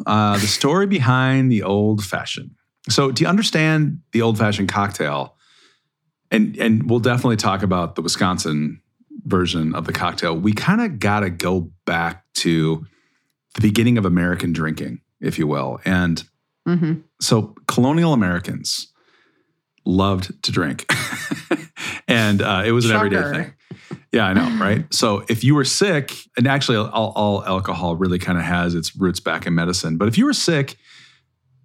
[0.06, 2.52] Uh, the story behind the old fashioned.
[2.90, 5.36] So, to understand the old fashioned cocktail,
[6.30, 8.82] and and we'll definitely talk about the Wisconsin
[9.26, 10.36] version of the cocktail.
[10.36, 12.86] We kind of got to go back to
[13.56, 16.24] the beginning of American drinking, if you will, and
[16.66, 18.92] hmm so colonial Americans
[19.86, 20.92] loved to drink,
[22.08, 23.54] and uh, it was an everyday thing.
[24.12, 24.94] Yeah, I know, right?
[24.94, 28.96] So if you were sick, and actually, all, all alcohol really kind of has its
[28.96, 29.98] roots back in medicine.
[29.98, 30.76] But if you were sick,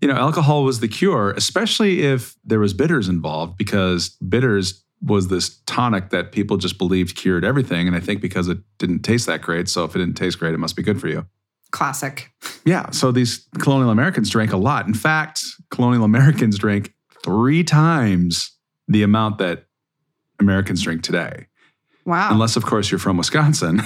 [0.00, 5.28] you know, alcohol was the cure, especially if there was bitters involved, because bitters was
[5.28, 7.86] this tonic that people just believed cured everything.
[7.86, 10.54] And I think because it didn't taste that great, so if it didn't taste great,
[10.54, 11.26] it must be good for you.
[11.72, 12.30] Classic.
[12.64, 12.90] Yeah.
[12.90, 14.86] So these colonial Americans drank a lot.
[14.86, 18.56] In fact, colonial Americans drank three times
[18.88, 19.66] the amount that
[20.38, 21.46] Americans drink today.
[22.04, 22.28] Wow.
[22.30, 23.82] Unless, of course, you're from Wisconsin.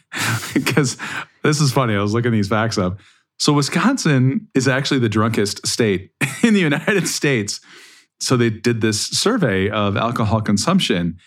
[0.54, 0.96] because
[1.42, 1.94] this is funny.
[1.94, 2.98] I was looking these facts up.
[3.38, 6.12] So, Wisconsin is actually the drunkest state
[6.44, 7.60] in the United States.
[8.20, 11.18] So, they did this survey of alcohol consumption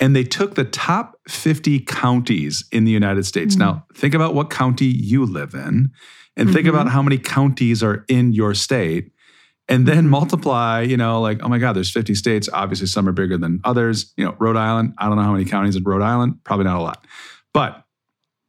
[0.00, 3.54] and they took the top 50 counties in the United States.
[3.54, 3.58] Mhm.
[3.58, 5.90] Now, think about what county you live in
[6.36, 6.70] and think Mhm.
[6.70, 9.12] about how many counties are in your state
[9.68, 10.10] and then Mhm.
[10.10, 12.48] multiply, you know, like, oh my God, there's 50 states.
[12.52, 14.12] Obviously, some are bigger than others.
[14.16, 16.78] You know, Rhode Island, I don't know how many counties in Rhode Island, probably not
[16.78, 17.06] a lot.
[17.52, 17.84] But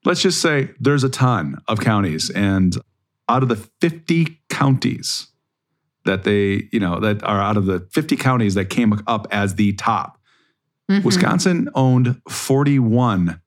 [0.06, 2.76] let's just say there's a ton of counties, and
[3.30, 5.28] out of the 50 counties
[6.06, 9.56] that they, you know, that are out of the 50 counties that came up as
[9.56, 10.18] the top,
[11.00, 11.04] Mhm.
[11.04, 13.40] Wisconsin owned 41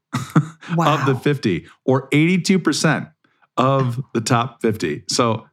[0.77, 0.95] Wow.
[1.01, 3.11] of the 50, or 82%
[3.57, 5.05] of the top 50.
[5.09, 5.47] So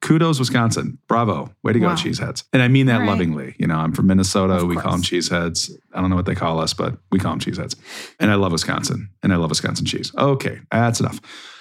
[0.00, 0.98] kudos, Wisconsin.
[1.08, 1.50] Bravo.
[1.62, 2.44] Way to go, cheeseheads.
[2.52, 3.06] And I mean that right.
[3.08, 3.54] lovingly.
[3.58, 4.54] You know, I'm from Minnesota.
[4.54, 5.70] Of we call them cheeseheads.
[5.94, 7.74] I don't know what they call us, but we call them cheeseheads.
[8.20, 9.08] And I love Wisconsin.
[9.22, 10.12] And I love Wisconsin cheese.
[10.16, 11.20] Okay, that's enough.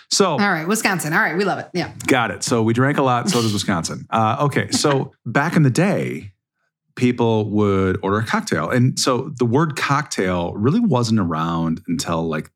[0.10, 1.14] So All right, Wisconsin.
[1.14, 1.68] All right, we love it.
[1.74, 1.92] Yeah.
[2.06, 2.44] Got it.
[2.44, 3.30] So we drank a lot.
[3.30, 4.06] So does Wisconsin.
[4.10, 4.72] Uh, okay.
[4.72, 6.32] So back in the day,
[6.98, 8.70] people would order a cocktail.
[8.70, 12.52] And so the word cocktail really wasn't around until like,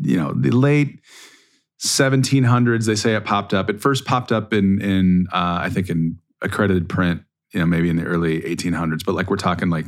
[0.00, 0.98] you know, the late
[1.84, 2.86] 1700s.
[2.86, 3.70] They say it popped up.
[3.70, 7.88] It first popped up in, in uh, I think, in accredited print, you know, maybe
[7.88, 9.84] in the early 1800s, but like we're talking like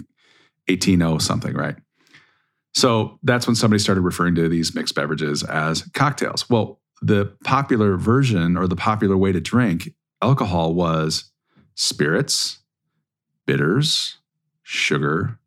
[0.69, 1.77] 180 something, right?
[2.75, 6.49] So that's when somebody started referring to these mixed beverages as cocktails.
[6.49, 11.31] Well, the popular version or the popular way to drink alcohol was
[11.75, 12.58] spirits,
[13.49, 14.19] bitters,
[14.63, 15.39] sugar,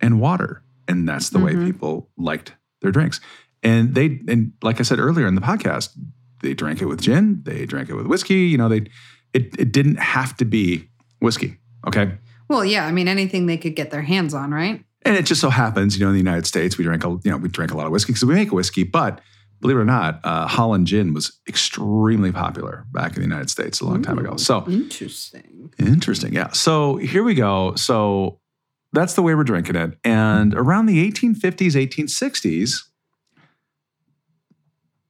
[0.00, 0.62] and water.
[0.88, 1.66] And that's the way Mhm.
[1.66, 3.20] people liked their drinks.
[3.62, 5.90] And they, and like I said earlier in the podcast,
[6.40, 8.46] they drank it with gin, they drank it with whiskey.
[8.48, 8.86] You know, they,
[9.34, 10.88] it, it didn't have to be
[11.20, 11.58] whiskey.
[11.86, 12.14] Okay.
[12.48, 12.86] Well, yeah.
[12.86, 14.82] I mean, anything they could get their hands on, right?
[15.02, 17.30] And it just so happens, you know, in the United States, we drink, a, you
[17.30, 18.82] know, we drink a lot of whiskey because we make whiskey.
[18.84, 19.20] But
[19.60, 23.80] believe it or not, uh, Holland gin was extremely popular back in the United States
[23.80, 24.36] a long time ago.
[24.36, 25.72] So interesting.
[25.78, 26.50] interesting, yeah.
[26.52, 27.74] So here we go.
[27.76, 28.40] So
[28.92, 29.98] that's the way we're drinking it.
[30.04, 32.84] And around the 1850s, 1860s,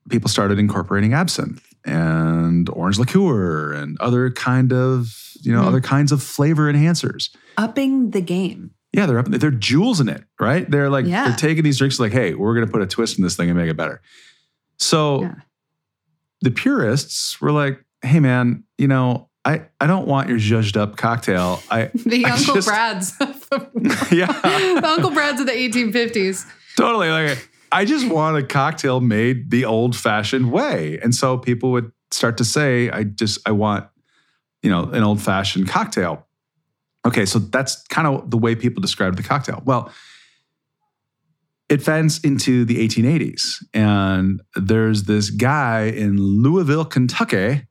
[0.09, 5.69] people started incorporating absinthe and orange liqueur and other kind of, you know, Hmm.
[5.69, 7.31] other kinds of flavor enhancers.
[7.57, 8.73] Upping the game.
[8.93, 10.69] Yeah, they're up, they're jewels in it, right?
[10.69, 11.29] They're like Yeah.
[11.29, 13.57] they're taking these drinks like, hey, we're gonna put a twist in this thing and
[13.57, 14.01] make it better.
[14.81, 15.35] So Yeah.
[16.41, 20.97] the purists were like, hey man, you know, I, I don't want your zhuzhed up
[20.97, 21.63] cocktail.
[21.71, 23.15] I The I Uncle just- Brad's.
[24.13, 24.27] yeah,
[24.81, 26.47] the Uncle Brad's of the 1850s.
[26.77, 27.09] totally.
[27.11, 30.99] Like I just want a cocktail made the old fashioned way.
[31.03, 33.87] And so people would start to say, I just I want,
[34.63, 36.27] you know, an old fashioned cocktail.
[37.07, 39.63] Okay, so that's kind of the way people describe the cocktail.
[39.65, 39.91] Well,
[41.71, 47.63] it fends into the 1880s, and there's this guy in Louisville, Kentucky,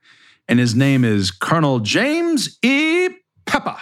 [0.48, 3.10] and his name is Colonel James E.
[3.46, 3.76] Pepper.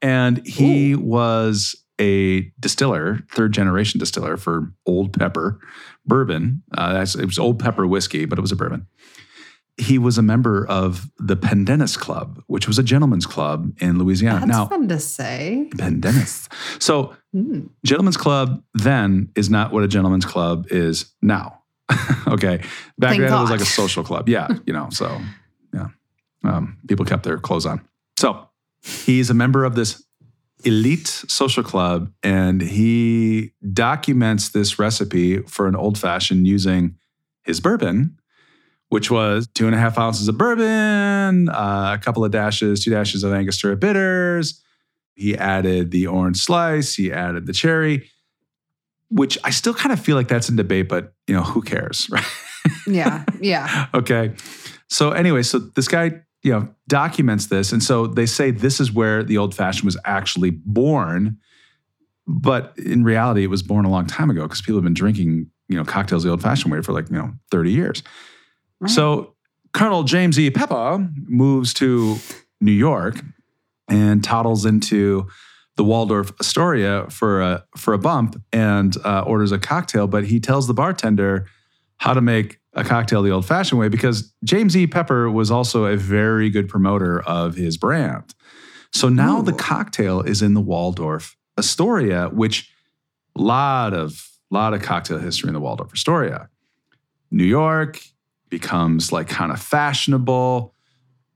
[0.00, 5.58] And he was a distiller, third generation distiller for Old Pepper
[6.06, 6.62] bourbon.
[6.76, 8.86] Uh, that's, it was Old Pepper whiskey, but it was a bourbon.
[9.76, 14.40] He was a member of the Pendennis Club, which was a gentleman's club in Louisiana.
[14.40, 15.68] That's now, fun to say.
[15.76, 16.48] Pendennis.
[16.80, 17.68] So, Mm.
[17.84, 21.62] gentleman's club then is not what a gentleman's club is now.
[22.28, 22.58] okay.
[22.96, 24.28] Back Thank then it was like a social club.
[24.28, 24.46] Yeah.
[24.66, 25.20] You know, so
[25.74, 25.88] yeah.
[26.44, 27.80] Um, people kept their clothes on.
[28.20, 28.48] So
[28.82, 30.04] he's a member of this
[30.64, 36.94] elite social club and he documents this recipe for an old fashioned using
[37.42, 38.16] his bourbon,
[38.94, 42.92] which was two and a half ounces of bourbon, uh, a couple of dashes, two
[42.92, 44.62] dashes of Angostura bitters.
[45.16, 48.08] He added the orange slice, he added the cherry,
[49.10, 52.08] which I still kind of feel like that's in debate, but you know, who cares,
[52.12, 52.24] right?
[52.86, 53.24] Yeah.
[53.40, 53.86] Yeah.
[53.94, 54.32] okay.
[54.88, 56.12] So anyway, so this guy,
[56.44, 57.72] you know, documents this.
[57.72, 61.38] And so they say this is where the old fashioned was actually born.
[62.28, 65.50] But in reality, it was born a long time ago because people have been drinking,
[65.66, 68.04] you know, cocktails the old fashioned way for like, you know, 30 years.
[68.80, 68.90] Right.
[68.90, 69.34] So
[69.72, 70.50] Colonel James E.
[70.50, 72.16] Pepper moves to
[72.60, 73.20] New York
[73.88, 75.28] and toddles into
[75.76, 80.06] the Waldorf Astoria for a for a bump and uh, orders a cocktail.
[80.06, 81.46] But he tells the bartender
[81.98, 84.86] how to make a cocktail the old-fashioned way because James E.
[84.86, 88.34] Pepper was also a very good promoter of his brand.
[88.92, 92.70] So now the cocktail is in the Waldorf Astoria, which
[93.36, 96.48] a lot of lot of cocktail history in the Waldorf Astoria.
[97.30, 98.00] New York
[98.50, 100.74] becomes like kind of fashionable.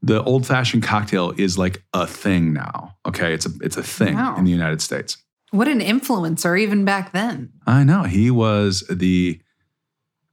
[0.02, 2.96] The old fashioned cocktail is like a thing now.
[3.06, 4.36] Okay, it's a it's a thing Wow.
[4.36, 5.16] in the United States.
[5.50, 7.50] What an influencer, even back then.
[7.66, 9.40] I know he was the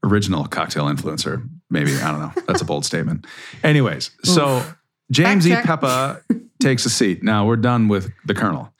[0.03, 1.47] original cocktail influencer.
[1.69, 2.43] Maybe I don't know.
[2.47, 3.25] That's a bold statement.
[3.63, 4.77] Anyways, so Oof.
[5.11, 5.55] James E.
[5.55, 6.21] Peppa
[6.61, 7.23] takes a seat.
[7.23, 8.71] Now we're done with the Colonel.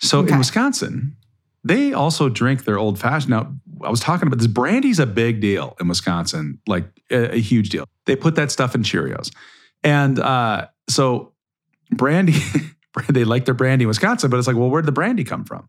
[0.00, 0.32] So Okay.
[0.32, 1.16] in Wisconsin,
[1.64, 3.30] they also drink their old fashioned.
[3.30, 4.46] Now I was talking about this.
[4.46, 7.84] Brandy's a big deal in Wisconsin, like a, a huge deal.
[8.06, 9.32] They put that stuff in Cheerios,
[9.82, 11.32] and uh, so
[11.90, 12.34] brandy.
[13.08, 15.68] They like their brandy in Wisconsin, but it's like, well, where'd the brandy come from?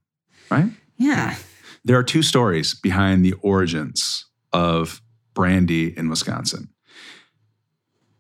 [0.50, 0.72] Right?
[0.98, 1.36] Yeah.
[1.86, 5.02] There are two stories behind the origins of
[5.34, 6.70] brandy in Wisconsin.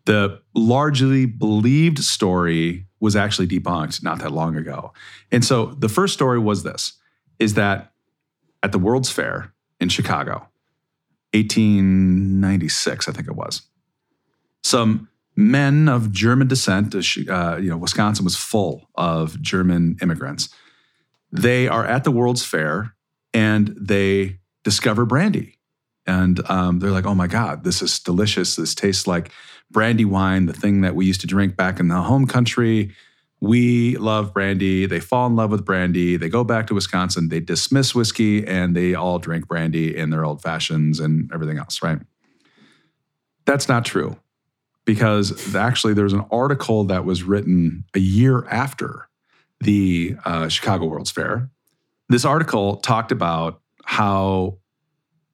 [0.05, 4.93] The largely believed story was actually debunked not that long ago.
[5.32, 6.93] And so the first story was this
[7.39, 7.91] is that
[8.62, 10.47] at the World's Fair in Chicago,
[11.34, 13.63] 1896, I think it was,
[14.63, 20.49] some men of German descent, uh, you know, Wisconsin was full of German immigrants.
[21.32, 22.95] They are at the World's Fair
[23.34, 25.58] and they discover brandy.
[26.06, 28.56] And um, they're like, oh my God, this is delicious.
[28.56, 29.32] This tastes like
[29.71, 32.93] brandy wine, the thing that we used to drink back in the home country.
[33.41, 34.86] We love brandy.
[34.86, 36.17] They fall in love with brandy.
[36.17, 37.30] They go back to Wisconsin.
[37.30, 41.82] They dismiss whiskey and they all drink brandy in their old fashions and everything else,
[41.82, 41.99] right?
[43.45, 44.17] That's not true
[44.86, 49.08] because actually there's an article that was written a year after
[49.62, 51.49] the uh, Chicago World's Fair.
[52.10, 54.58] This article talked about how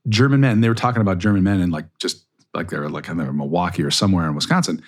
[0.10, 3.18] German men, they were talking about German men in like just like they're like in
[3.18, 4.82] Milwaukee or somewhere in Wisconsin.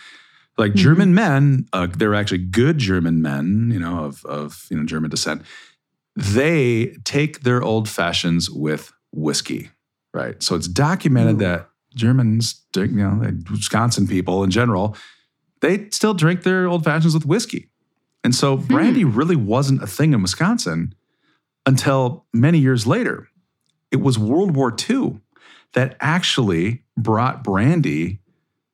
[0.57, 0.79] Like mm-hmm.
[0.79, 5.09] German men, uh, they're actually good German men, you know, of, of you know German
[5.09, 5.43] descent.
[6.15, 9.69] They take their old fashions with whiskey,
[10.13, 10.41] right?
[10.41, 11.45] So it's documented Ooh.
[11.45, 14.95] that Germans, you know, Wisconsin people in general,
[15.61, 17.69] they still drink their old fashions with whiskey.
[18.23, 18.67] And so hmm.
[18.67, 20.93] brandy really wasn't a thing in Wisconsin
[21.65, 23.27] until many years later.
[23.91, 25.21] It was World War II
[25.73, 28.19] that actually brought brandy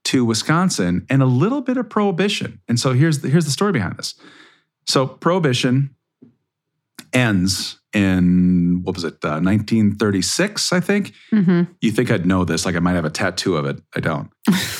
[0.06, 2.60] to Wisconsin and a little bit of prohibition.
[2.68, 4.16] And so here's the, here's the story behind this.
[4.86, 5.96] So prohibition
[7.13, 11.13] ends in what was it, uh, 1936, I think.
[11.32, 11.72] Mm-hmm.
[11.82, 12.66] You think I'd know this?
[12.66, 13.82] Like I might have a tattoo of it.
[13.96, 14.30] I don't.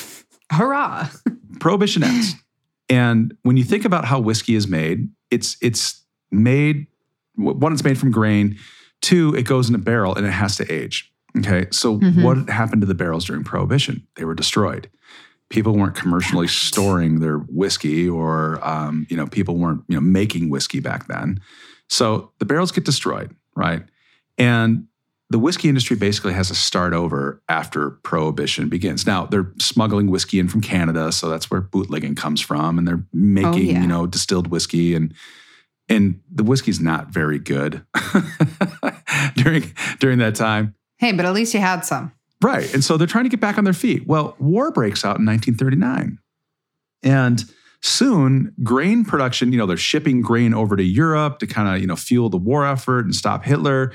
[0.52, 1.08] Hurrah!
[1.60, 2.34] Prohibition ends,
[2.88, 6.86] and when you think about how whiskey is made, it's it's made
[7.36, 8.58] one, it's made from grain.
[9.00, 11.12] Two, it goes in a barrel and it has to age.
[11.38, 12.22] Okay, so mm-hmm.
[12.22, 14.06] what happened to the barrels during Prohibition?
[14.16, 14.88] They were destroyed.
[15.50, 20.48] People weren't commercially storing their whiskey, or um, you know, people weren't you know making
[20.48, 21.40] whiskey back then.
[21.88, 23.82] So the barrels get destroyed, right?
[24.38, 24.86] And
[25.30, 29.06] the whiskey industry basically has to start over after prohibition begins.
[29.06, 33.04] Now they're smuggling whiskey in from Canada, so that's where bootlegging comes from, and they're
[33.12, 33.80] making oh, yeah.
[33.80, 35.12] you know distilled whiskey and
[35.88, 37.84] and the whiskey's not very good
[39.36, 40.74] during during that time.
[40.98, 42.12] Hey, but at least you had some.
[42.42, 42.72] Right.
[42.74, 44.06] And so they're trying to get back on their feet.
[44.06, 46.18] Well, war breaks out in 1939.
[47.02, 47.44] And
[47.80, 51.86] soon grain production, you know, they're shipping grain over to Europe to kind of, you
[51.86, 53.92] know, fuel the war effort and stop Hitler.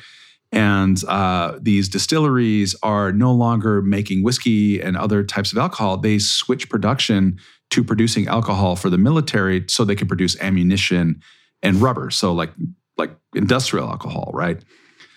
[0.51, 5.97] And uh, these distilleries are no longer making whiskey and other types of alcohol.
[5.97, 11.21] They switch production to producing alcohol for the military so they can produce ammunition
[11.61, 12.09] and rubber.
[12.09, 12.51] So like
[12.97, 14.63] like industrial alcohol, right?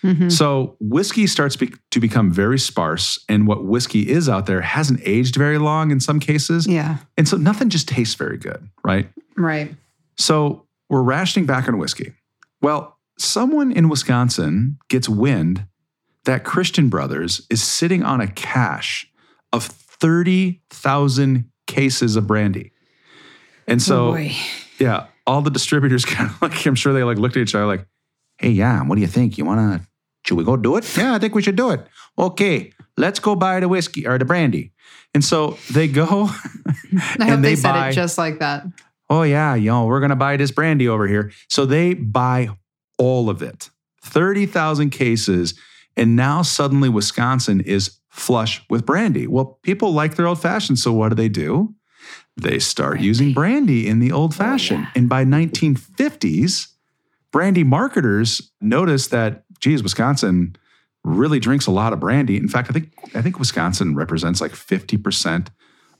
[0.03, 0.29] Mm-hmm.
[0.29, 4.99] So whiskey starts be- to become very sparse, and what whiskey is out there hasn't
[5.05, 6.67] aged very long in some cases.
[6.67, 9.07] Yeah, and so nothing just tastes very good, right?
[9.37, 9.73] Right.
[10.17, 12.13] So we're rationing back on whiskey.
[12.61, 15.65] Well, someone in Wisconsin gets wind
[16.25, 19.09] that Christian Brothers is sitting on a cache
[19.53, 22.73] of thirty thousand cases of brandy,
[23.67, 24.29] and so oh
[24.79, 27.65] yeah, all the distributors kind of like I'm sure they like looked at each other
[27.65, 27.87] like,
[28.37, 29.37] "Hey, yeah, what do you think?
[29.37, 29.87] You want to
[30.25, 30.97] should we go do it?
[30.97, 31.85] Yeah, I think we should do it.
[32.17, 34.71] Okay, let's go buy the whiskey or the brandy.
[35.13, 36.29] And so they go
[37.19, 38.63] I hope they, they said buy, it just like that.
[39.09, 41.31] Oh yeah, you know, we're gonna buy this brandy over here.
[41.49, 42.49] So they buy
[42.97, 43.69] all of it.
[44.03, 45.53] 30,000 cases.
[45.95, 49.27] And now suddenly Wisconsin is flush with brandy.
[49.27, 50.79] Well, people like their old fashioned.
[50.79, 51.73] So what do they do?
[52.35, 53.07] They start brandy.
[53.07, 54.85] using brandy in the old oh, fashioned.
[54.85, 54.91] Oh, yeah.
[54.95, 56.67] And by 1950s,
[57.31, 60.55] brandy marketers noticed that geez, Wisconsin
[61.05, 62.35] really drinks a lot of brandy.
[62.35, 65.47] In fact, I think I think Wisconsin represents like 50%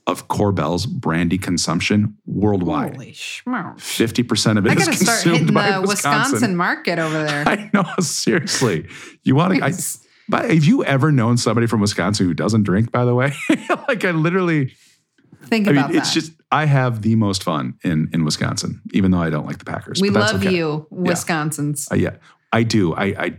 [0.06, 2.92] of Korbel's brandy consumption worldwide.
[2.92, 3.74] Holy schmo.
[3.76, 6.32] 50% of it I is consumed start hitting by the Wisconsin.
[6.32, 7.44] Wisconsin market over there.
[7.46, 8.86] I know, seriously.
[9.22, 13.04] You want to but have you ever known somebody from Wisconsin who doesn't drink, by
[13.04, 13.34] the way?
[13.88, 14.74] like I literally
[15.44, 19.10] think I about mean, It's just I have the most fun in in Wisconsin, even
[19.10, 20.00] though I don't like the Packers.
[20.00, 20.54] We love okay.
[20.54, 21.88] you, Wisconsins.
[21.90, 21.94] Yeah.
[21.94, 22.16] Uh, yeah.
[22.54, 22.94] I do.
[22.94, 23.38] I, I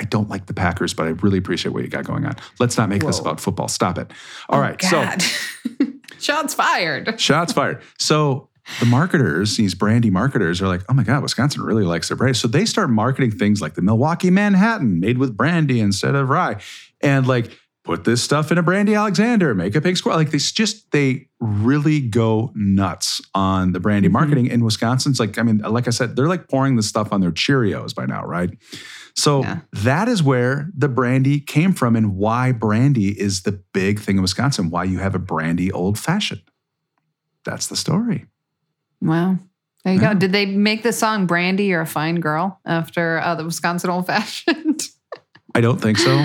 [0.00, 2.34] I don't like the Packers, but I really appreciate what you got going on.
[2.58, 3.08] Let's not make Whoa.
[3.08, 3.68] this about football.
[3.68, 4.10] Stop it.
[4.48, 5.22] All oh, right, God.
[5.22, 5.86] So
[6.18, 7.20] shots fired.
[7.20, 7.80] Shots fired.
[7.98, 8.48] So
[8.80, 12.36] the marketers, these brandy marketers, are like, oh my God, Wisconsin really likes their brandy.
[12.36, 16.60] So they start marketing things like the Milwaukee Manhattan made with brandy instead of rye.
[17.00, 17.52] And like
[17.84, 20.16] put this stuff in a Brandy Alexander, make a pink squirrel.
[20.16, 24.12] Like they just they really go nuts on the brandy Mhm.
[24.12, 25.10] marketing in Wisconsin.
[25.10, 27.94] It's like I mean, like I said, they're like pouring this stuff on their Cheerios
[27.94, 28.50] by now, right?
[29.16, 29.60] So Yeah.
[29.72, 34.22] that is where the brandy came from and why brandy is the big thing in
[34.22, 36.42] Wisconsin, why you have a brandy old fashioned.
[37.44, 38.26] That's the story.
[39.00, 39.38] Wow.
[39.84, 40.14] There you Yeah.
[40.14, 40.18] go.
[40.18, 44.06] Did they make the song Brandy or a Fine Girl after uh, the Wisconsin Old
[44.06, 44.82] Fashioned?
[45.54, 46.24] I don't think so.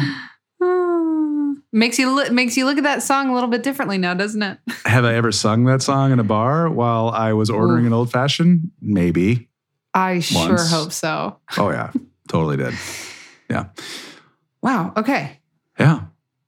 [1.71, 4.41] makes you look makes you look at that song a little bit differently now, doesn't
[4.41, 4.57] it?
[4.85, 7.87] Have I ever sung that song in a bar while I was ordering Ooh.
[7.87, 8.71] an old fashioned?
[8.81, 9.49] Maybe.
[9.93, 11.37] I sure hope so.
[11.57, 11.91] Oh yeah,
[12.29, 12.73] totally did.
[13.49, 13.65] Yeah.
[14.61, 14.93] Wow.
[14.95, 15.39] Okay.
[15.77, 16.03] Yeah.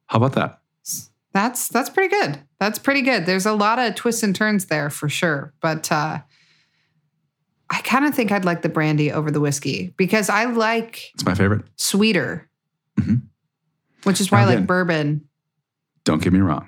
[0.07, 0.59] How about that?
[1.33, 2.39] That's that's pretty good.
[2.59, 3.25] That's pretty good.
[3.25, 5.53] There's a lot of twists and turns there for sure.
[5.61, 6.19] But uh
[7.69, 11.25] I kind of think I'd like the brandy over the whiskey because I like It's
[11.25, 11.63] my favorite.
[11.77, 12.49] sweeter.
[12.99, 13.21] Mhm.
[14.03, 15.27] Which is why I like bourbon.
[16.03, 16.67] Don't get me wrong.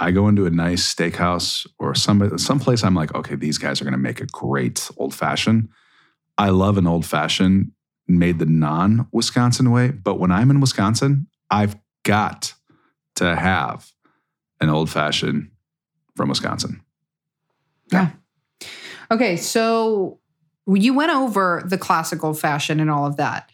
[0.00, 3.84] I go into a nice steakhouse or some someplace I'm like, okay, these guys are
[3.84, 5.68] going to make a great old fashioned.
[6.38, 7.70] I love an old fashioned
[8.18, 12.54] made the non Wisconsin way, but when I'm in Wisconsin, I've got
[13.16, 13.92] to have
[14.60, 15.50] an old fashioned
[16.16, 16.82] from Wisconsin.
[17.92, 18.10] Yeah.
[19.10, 20.20] Okay, so
[20.66, 23.50] you went over the classical fashion and all of that,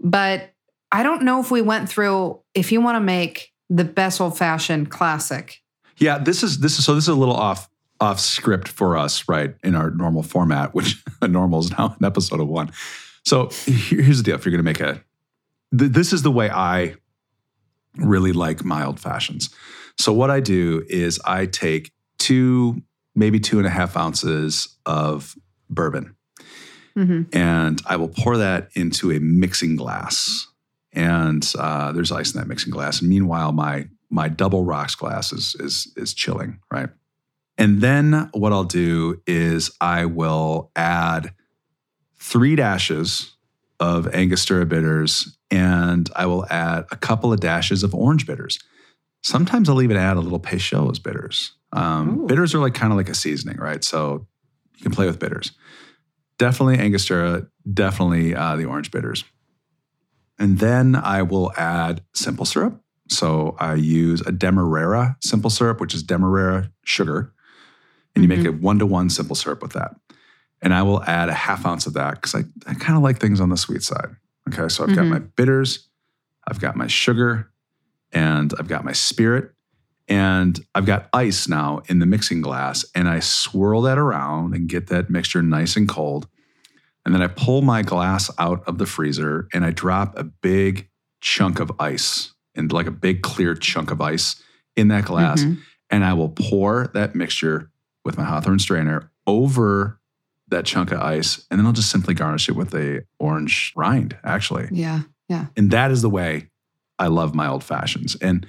[0.00, 0.52] but
[0.92, 4.36] I don't know if we went through if you want to make the best old
[4.36, 5.60] fashioned classic.
[5.96, 7.68] Yeah, this is this is so this is a little off
[8.00, 9.54] off script for us, right?
[9.62, 12.72] In our normal format, which a normal is now an episode of one.
[13.24, 15.02] So here's the deal: if you're going to make a,
[15.76, 16.94] th- this is the way I
[17.96, 19.50] really like my old fashions.
[19.98, 22.82] So what I do is I take two,
[23.14, 25.34] maybe two and a half ounces of
[25.68, 26.16] bourbon,
[26.96, 27.26] Mhm.
[27.34, 30.46] and I will pour that into a mixing glass.
[30.94, 33.00] And uh, there's ice in that mixing glass.
[33.00, 36.90] And meanwhile, my my double rocks glass is is is chilling, right?
[37.56, 41.32] And then what I'll do is I will add
[42.22, 43.34] three dashes
[43.80, 48.60] of Angostura bitters, and I will add a couple of dashes of orange bitters.
[49.22, 51.52] Sometimes I'll even add a little Peychaud's bitters.
[51.72, 53.82] Um, bitters are like kind of like a seasoning, right?
[53.82, 54.26] So
[54.76, 55.50] you can play with bitters.
[56.38, 59.24] Definitely Angostura, definitely uh, the orange bitters.
[60.38, 62.80] And then I will add simple syrup.
[63.08, 67.32] So I use a Demerara simple syrup, which is Demerara sugar.
[68.14, 69.96] And you make a one to one simple syrup with that.
[70.62, 73.18] And I will add a half ounce of that because I, I kind of like
[73.18, 74.14] things on the sweet side.
[74.48, 74.68] Okay.
[74.68, 75.10] So I've got Mhm.
[75.10, 75.88] my bitters,
[76.48, 77.50] I've got my sugar,
[78.12, 79.52] and I've got my spirit.
[80.08, 82.84] And I've got ice now in the mixing glass.
[82.94, 86.26] And I swirl that around and get that mixture nice and cold.
[87.04, 90.88] And then I pull my glass out of the freezer and I drop a big
[91.20, 94.42] chunk of ice and like a big clear chunk of ice
[94.76, 95.42] in that glass.
[95.44, 95.58] Mhm.
[95.90, 97.70] And I will pour that mixture
[98.04, 100.00] with my Hawthorne strainer over
[100.52, 101.44] that chunk of ice.
[101.50, 104.68] And then I'll just simply garnish it with a orange rind, actually.
[104.70, 105.00] Yeah.
[105.28, 105.46] Yeah.
[105.56, 106.48] And that is the way
[106.98, 108.16] I love my old fashions.
[108.16, 108.46] And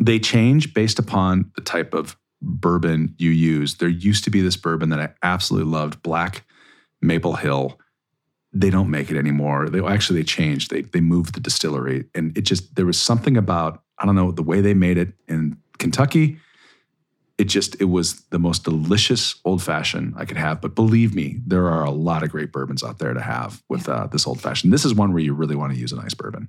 [0.00, 3.76] they change based upon the type of bourbon you use.
[3.76, 6.44] There used to be this bourbon that I absolutely loved, Black
[7.00, 7.78] Maple Hill.
[8.52, 9.68] They don't make it anymore.
[9.68, 10.70] They actually they changed.
[10.70, 14.30] They they moved the distillery, and it just there was something about I don't know
[14.30, 16.38] the way they made it in Kentucky.
[17.38, 20.60] It just it was the most delicious old fashioned I could have.
[20.60, 23.88] But believe me, there are a lot of great bourbons out there to have with
[23.88, 24.72] uh, this old fashioned.
[24.72, 26.48] This is one where you really want to use a nice bourbon.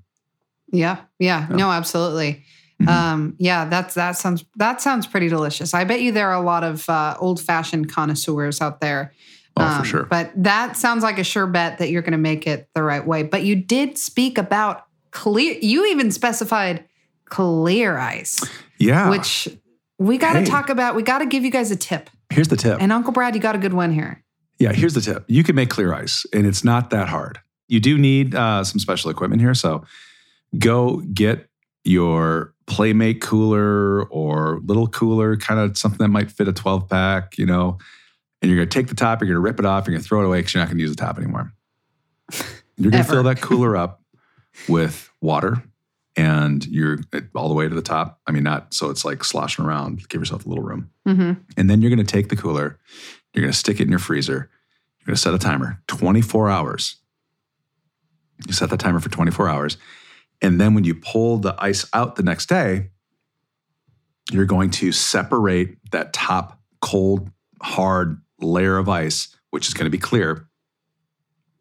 [0.71, 0.97] Yeah.
[1.19, 1.47] Yeah.
[1.49, 1.55] Yeah.
[1.55, 2.43] No, absolutely.
[2.81, 2.87] Mhm.
[2.87, 5.73] Um, yeah, that's that sounds that sounds pretty delicious.
[5.73, 9.13] I bet you there are a lot of uh, old fashioned connoisseurs out there.
[9.57, 10.03] Oh, Um, for sure.
[10.05, 13.05] But that sounds like a sure bet that you're going to make it the right
[13.05, 13.23] way.
[13.23, 15.57] But you did speak about clear.
[15.61, 16.85] You even specified
[17.25, 18.43] clear ice,
[18.79, 19.09] Yeah.
[19.09, 19.47] which
[19.99, 20.45] we got to Hey.
[20.45, 20.95] talk about.
[20.95, 22.09] We got to give you guys a tip.
[22.31, 22.81] here's the tip.
[22.81, 24.23] And Uncle Brad, you got a good one here.
[24.57, 25.25] Yeah, here's the tip.
[25.27, 27.39] You can make clear ice, and it's not that hard.
[27.67, 29.53] You do need uh, some special equipment here.
[29.53, 29.83] So
[30.57, 31.47] go get
[31.83, 37.37] your Playmate cooler or little cooler, kind of something that might fit a 12 pack,
[37.37, 37.77] you know,
[38.41, 40.01] and you're going to take the top, you're going to rip it off, you're going
[40.03, 41.51] to throw it away because you're not going to use the top anymore.
[42.77, 44.01] You're going to fill that cooler up
[44.67, 45.63] with water
[46.15, 46.99] and you're
[47.35, 48.19] all the way to the top.
[48.27, 50.07] I mean, not so it's like sloshing around.
[50.09, 50.89] Give yourself a little room.
[51.05, 52.79] hmm And then you're going to take the cooler,
[53.33, 54.49] you're going to stick it in your freezer.
[54.99, 56.97] You're going to set a timer 24 hours.
[58.47, 59.77] You set the timer for 24 hours.
[60.41, 62.89] And then when you pull the ice out the next day,
[64.31, 67.29] you're going to separate that top cold,
[67.61, 70.47] hard layer of ice, which is going to be clear,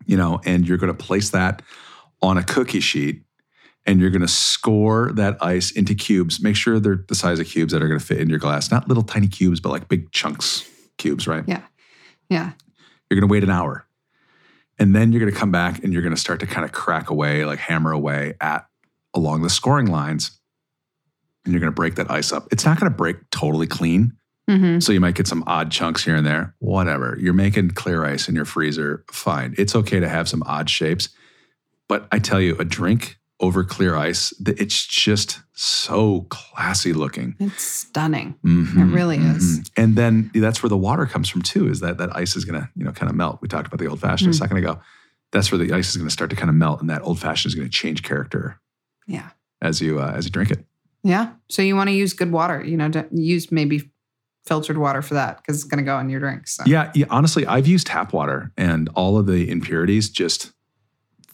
[0.07, 1.62] you know, and you're going to place that
[2.22, 3.22] on a cookie sheet
[3.89, 6.43] and you're going to score that ice into cubes.
[6.43, 8.70] Make sure they're the size of cubes that are going to fit in your glass,
[8.70, 10.68] not little tiny cubes, but like big chunks
[10.99, 11.43] cubes, right?
[11.47, 11.62] Yeah.
[12.28, 12.53] Yeah.
[13.09, 13.86] You're going to wait an hour.
[14.78, 16.72] And then you're going to come back and you're going to start to kind of
[16.72, 18.66] crack away, like hammer away at
[19.14, 20.39] along the scoring lines.
[21.47, 22.47] And you're going to break that ice up.
[22.53, 24.12] It's not going to break totally clean.
[24.51, 24.80] Mm-hmm.
[24.80, 26.55] So you might get some odd chunks here and there.
[26.59, 27.16] Whatever.
[27.18, 29.05] You're making clear ice in your freezer.
[29.11, 29.55] Fine.
[29.57, 31.09] It's okay to have some odd shapes.
[31.89, 37.36] But I tell you, a drink over clear ice, it's just so classy looking.
[37.39, 38.34] It's stunning.
[38.45, 39.61] Mhm, It really is.
[39.61, 39.70] mhm.
[39.76, 42.68] And then that's where the water comes from too, is that that ice is gonna,
[42.74, 43.39] you know, kind of melt.
[43.41, 44.34] We talked about the old fashioned Mhm.
[44.34, 44.80] a second ago.
[45.30, 47.51] That's where the ice is gonna start to kind of melt, and that old fashioned
[47.51, 48.61] is gonna change character
[49.07, 49.28] Yeah.
[49.62, 50.64] as you uh, as you drink it.
[51.05, 51.30] Yeah.
[51.49, 53.93] So you want to use good water, you know, to use maybe
[54.47, 56.57] filtered water for that because it's going to go in your drinks.
[56.57, 60.53] So Yeah, yeah, honestly, I've used tap water and all of the impurities just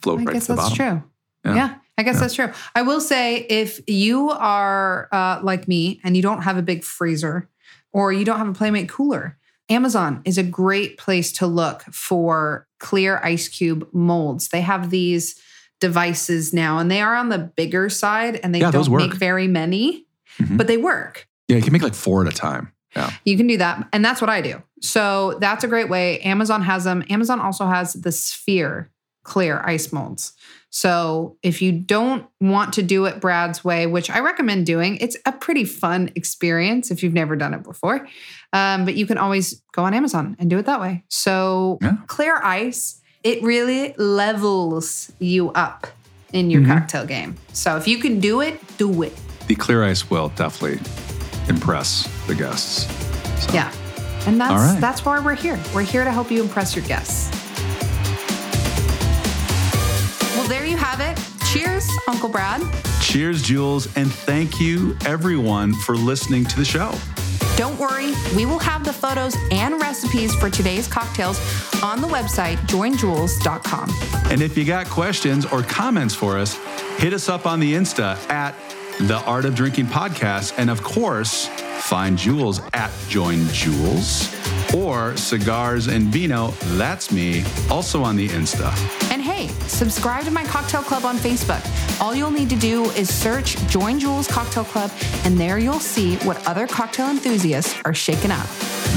[0.02, 0.86] float I right guess to the that's bottom.
[0.86, 1.10] That's true.
[1.52, 1.54] Yeah.
[1.56, 1.74] Yeah.
[1.96, 2.20] I guess Yeah.
[2.20, 2.50] that's true.
[2.74, 6.82] I will say if you are uh, like me and you don't have a big
[6.84, 7.48] freezer
[7.92, 9.38] or you don't have a Playmate cooler,
[9.68, 14.48] Amazon is a great place to look for clear ice cube molds.
[14.48, 15.40] They have these
[15.80, 19.46] devices now and they are on the bigger side and they Yeah, don't make very
[19.48, 20.06] many,
[20.38, 20.56] Mhm.
[20.56, 21.28] but they work.
[21.48, 22.72] Yeah, you can make like four at a time.
[22.96, 23.10] Yeah.
[23.24, 23.88] You can do that.
[23.92, 24.62] And that's what I do.
[24.80, 26.20] So that's a great way.
[26.20, 27.04] Amazon has them.
[27.10, 28.90] Amazon also has the sphere
[29.24, 30.32] clear ice molds.
[30.76, 35.16] So if you don't want to do it Brad's way, which I recommend doing, it's
[35.24, 38.08] a pretty fun experience if you've never done it before.
[38.52, 41.04] Um, but you can always go on Amazon and do it that way.
[41.08, 41.92] So Yeah.
[42.08, 45.86] clear ice, it really levels you up
[46.32, 46.66] in your Mhm.
[46.66, 47.36] cocktail game.
[47.52, 49.16] So if you can do it, do it.
[49.46, 50.80] The clear ice will definitely
[51.48, 52.88] impress the guests.
[53.46, 53.70] So, Yeah.
[54.26, 54.80] And that's right.
[54.80, 55.60] that's why we're here.
[55.72, 57.30] We're here to help you impress your guests.
[60.44, 61.18] Well, there you have it.
[61.50, 62.60] Cheers, Uncle Brad.
[63.00, 66.92] Cheers, Jules, and thank you everyone for listening to the show.
[67.56, 71.38] Don't worry, we will have the photos and recipes for today's cocktails
[71.82, 73.90] on the website joinjules.com.
[74.30, 76.56] And if you got questions or comments for us,
[76.98, 78.54] hit us up on the Insta at
[79.00, 80.52] the Art of Drinking Podcast.
[80.58, 84.30] And of course, find Jules at Join Jules
[84.74, 89.03] or Cigars and Vino, that's me, also on the Insta.
[89.44, 91.60] Hey, subscribe to my cocktail club on Facebook.
[92.00, 94.90] All you'll need to do is search Join Jules Cocktail Club,
[95.24, 98.46] and there you'll see what other cocktail enthusiasts are shaking up.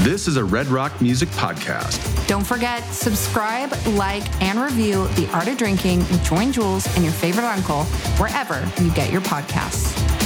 [0.00, 2.26] This is a Redd Rock Music Podcast.
[2.26, 7.12] Don't forget, subscribe, like, and review The Art of Drinking with Join Jules and your
[7.12, 7.84] favorite uncle
[8.16, 10.17] wherever you get your podcasts.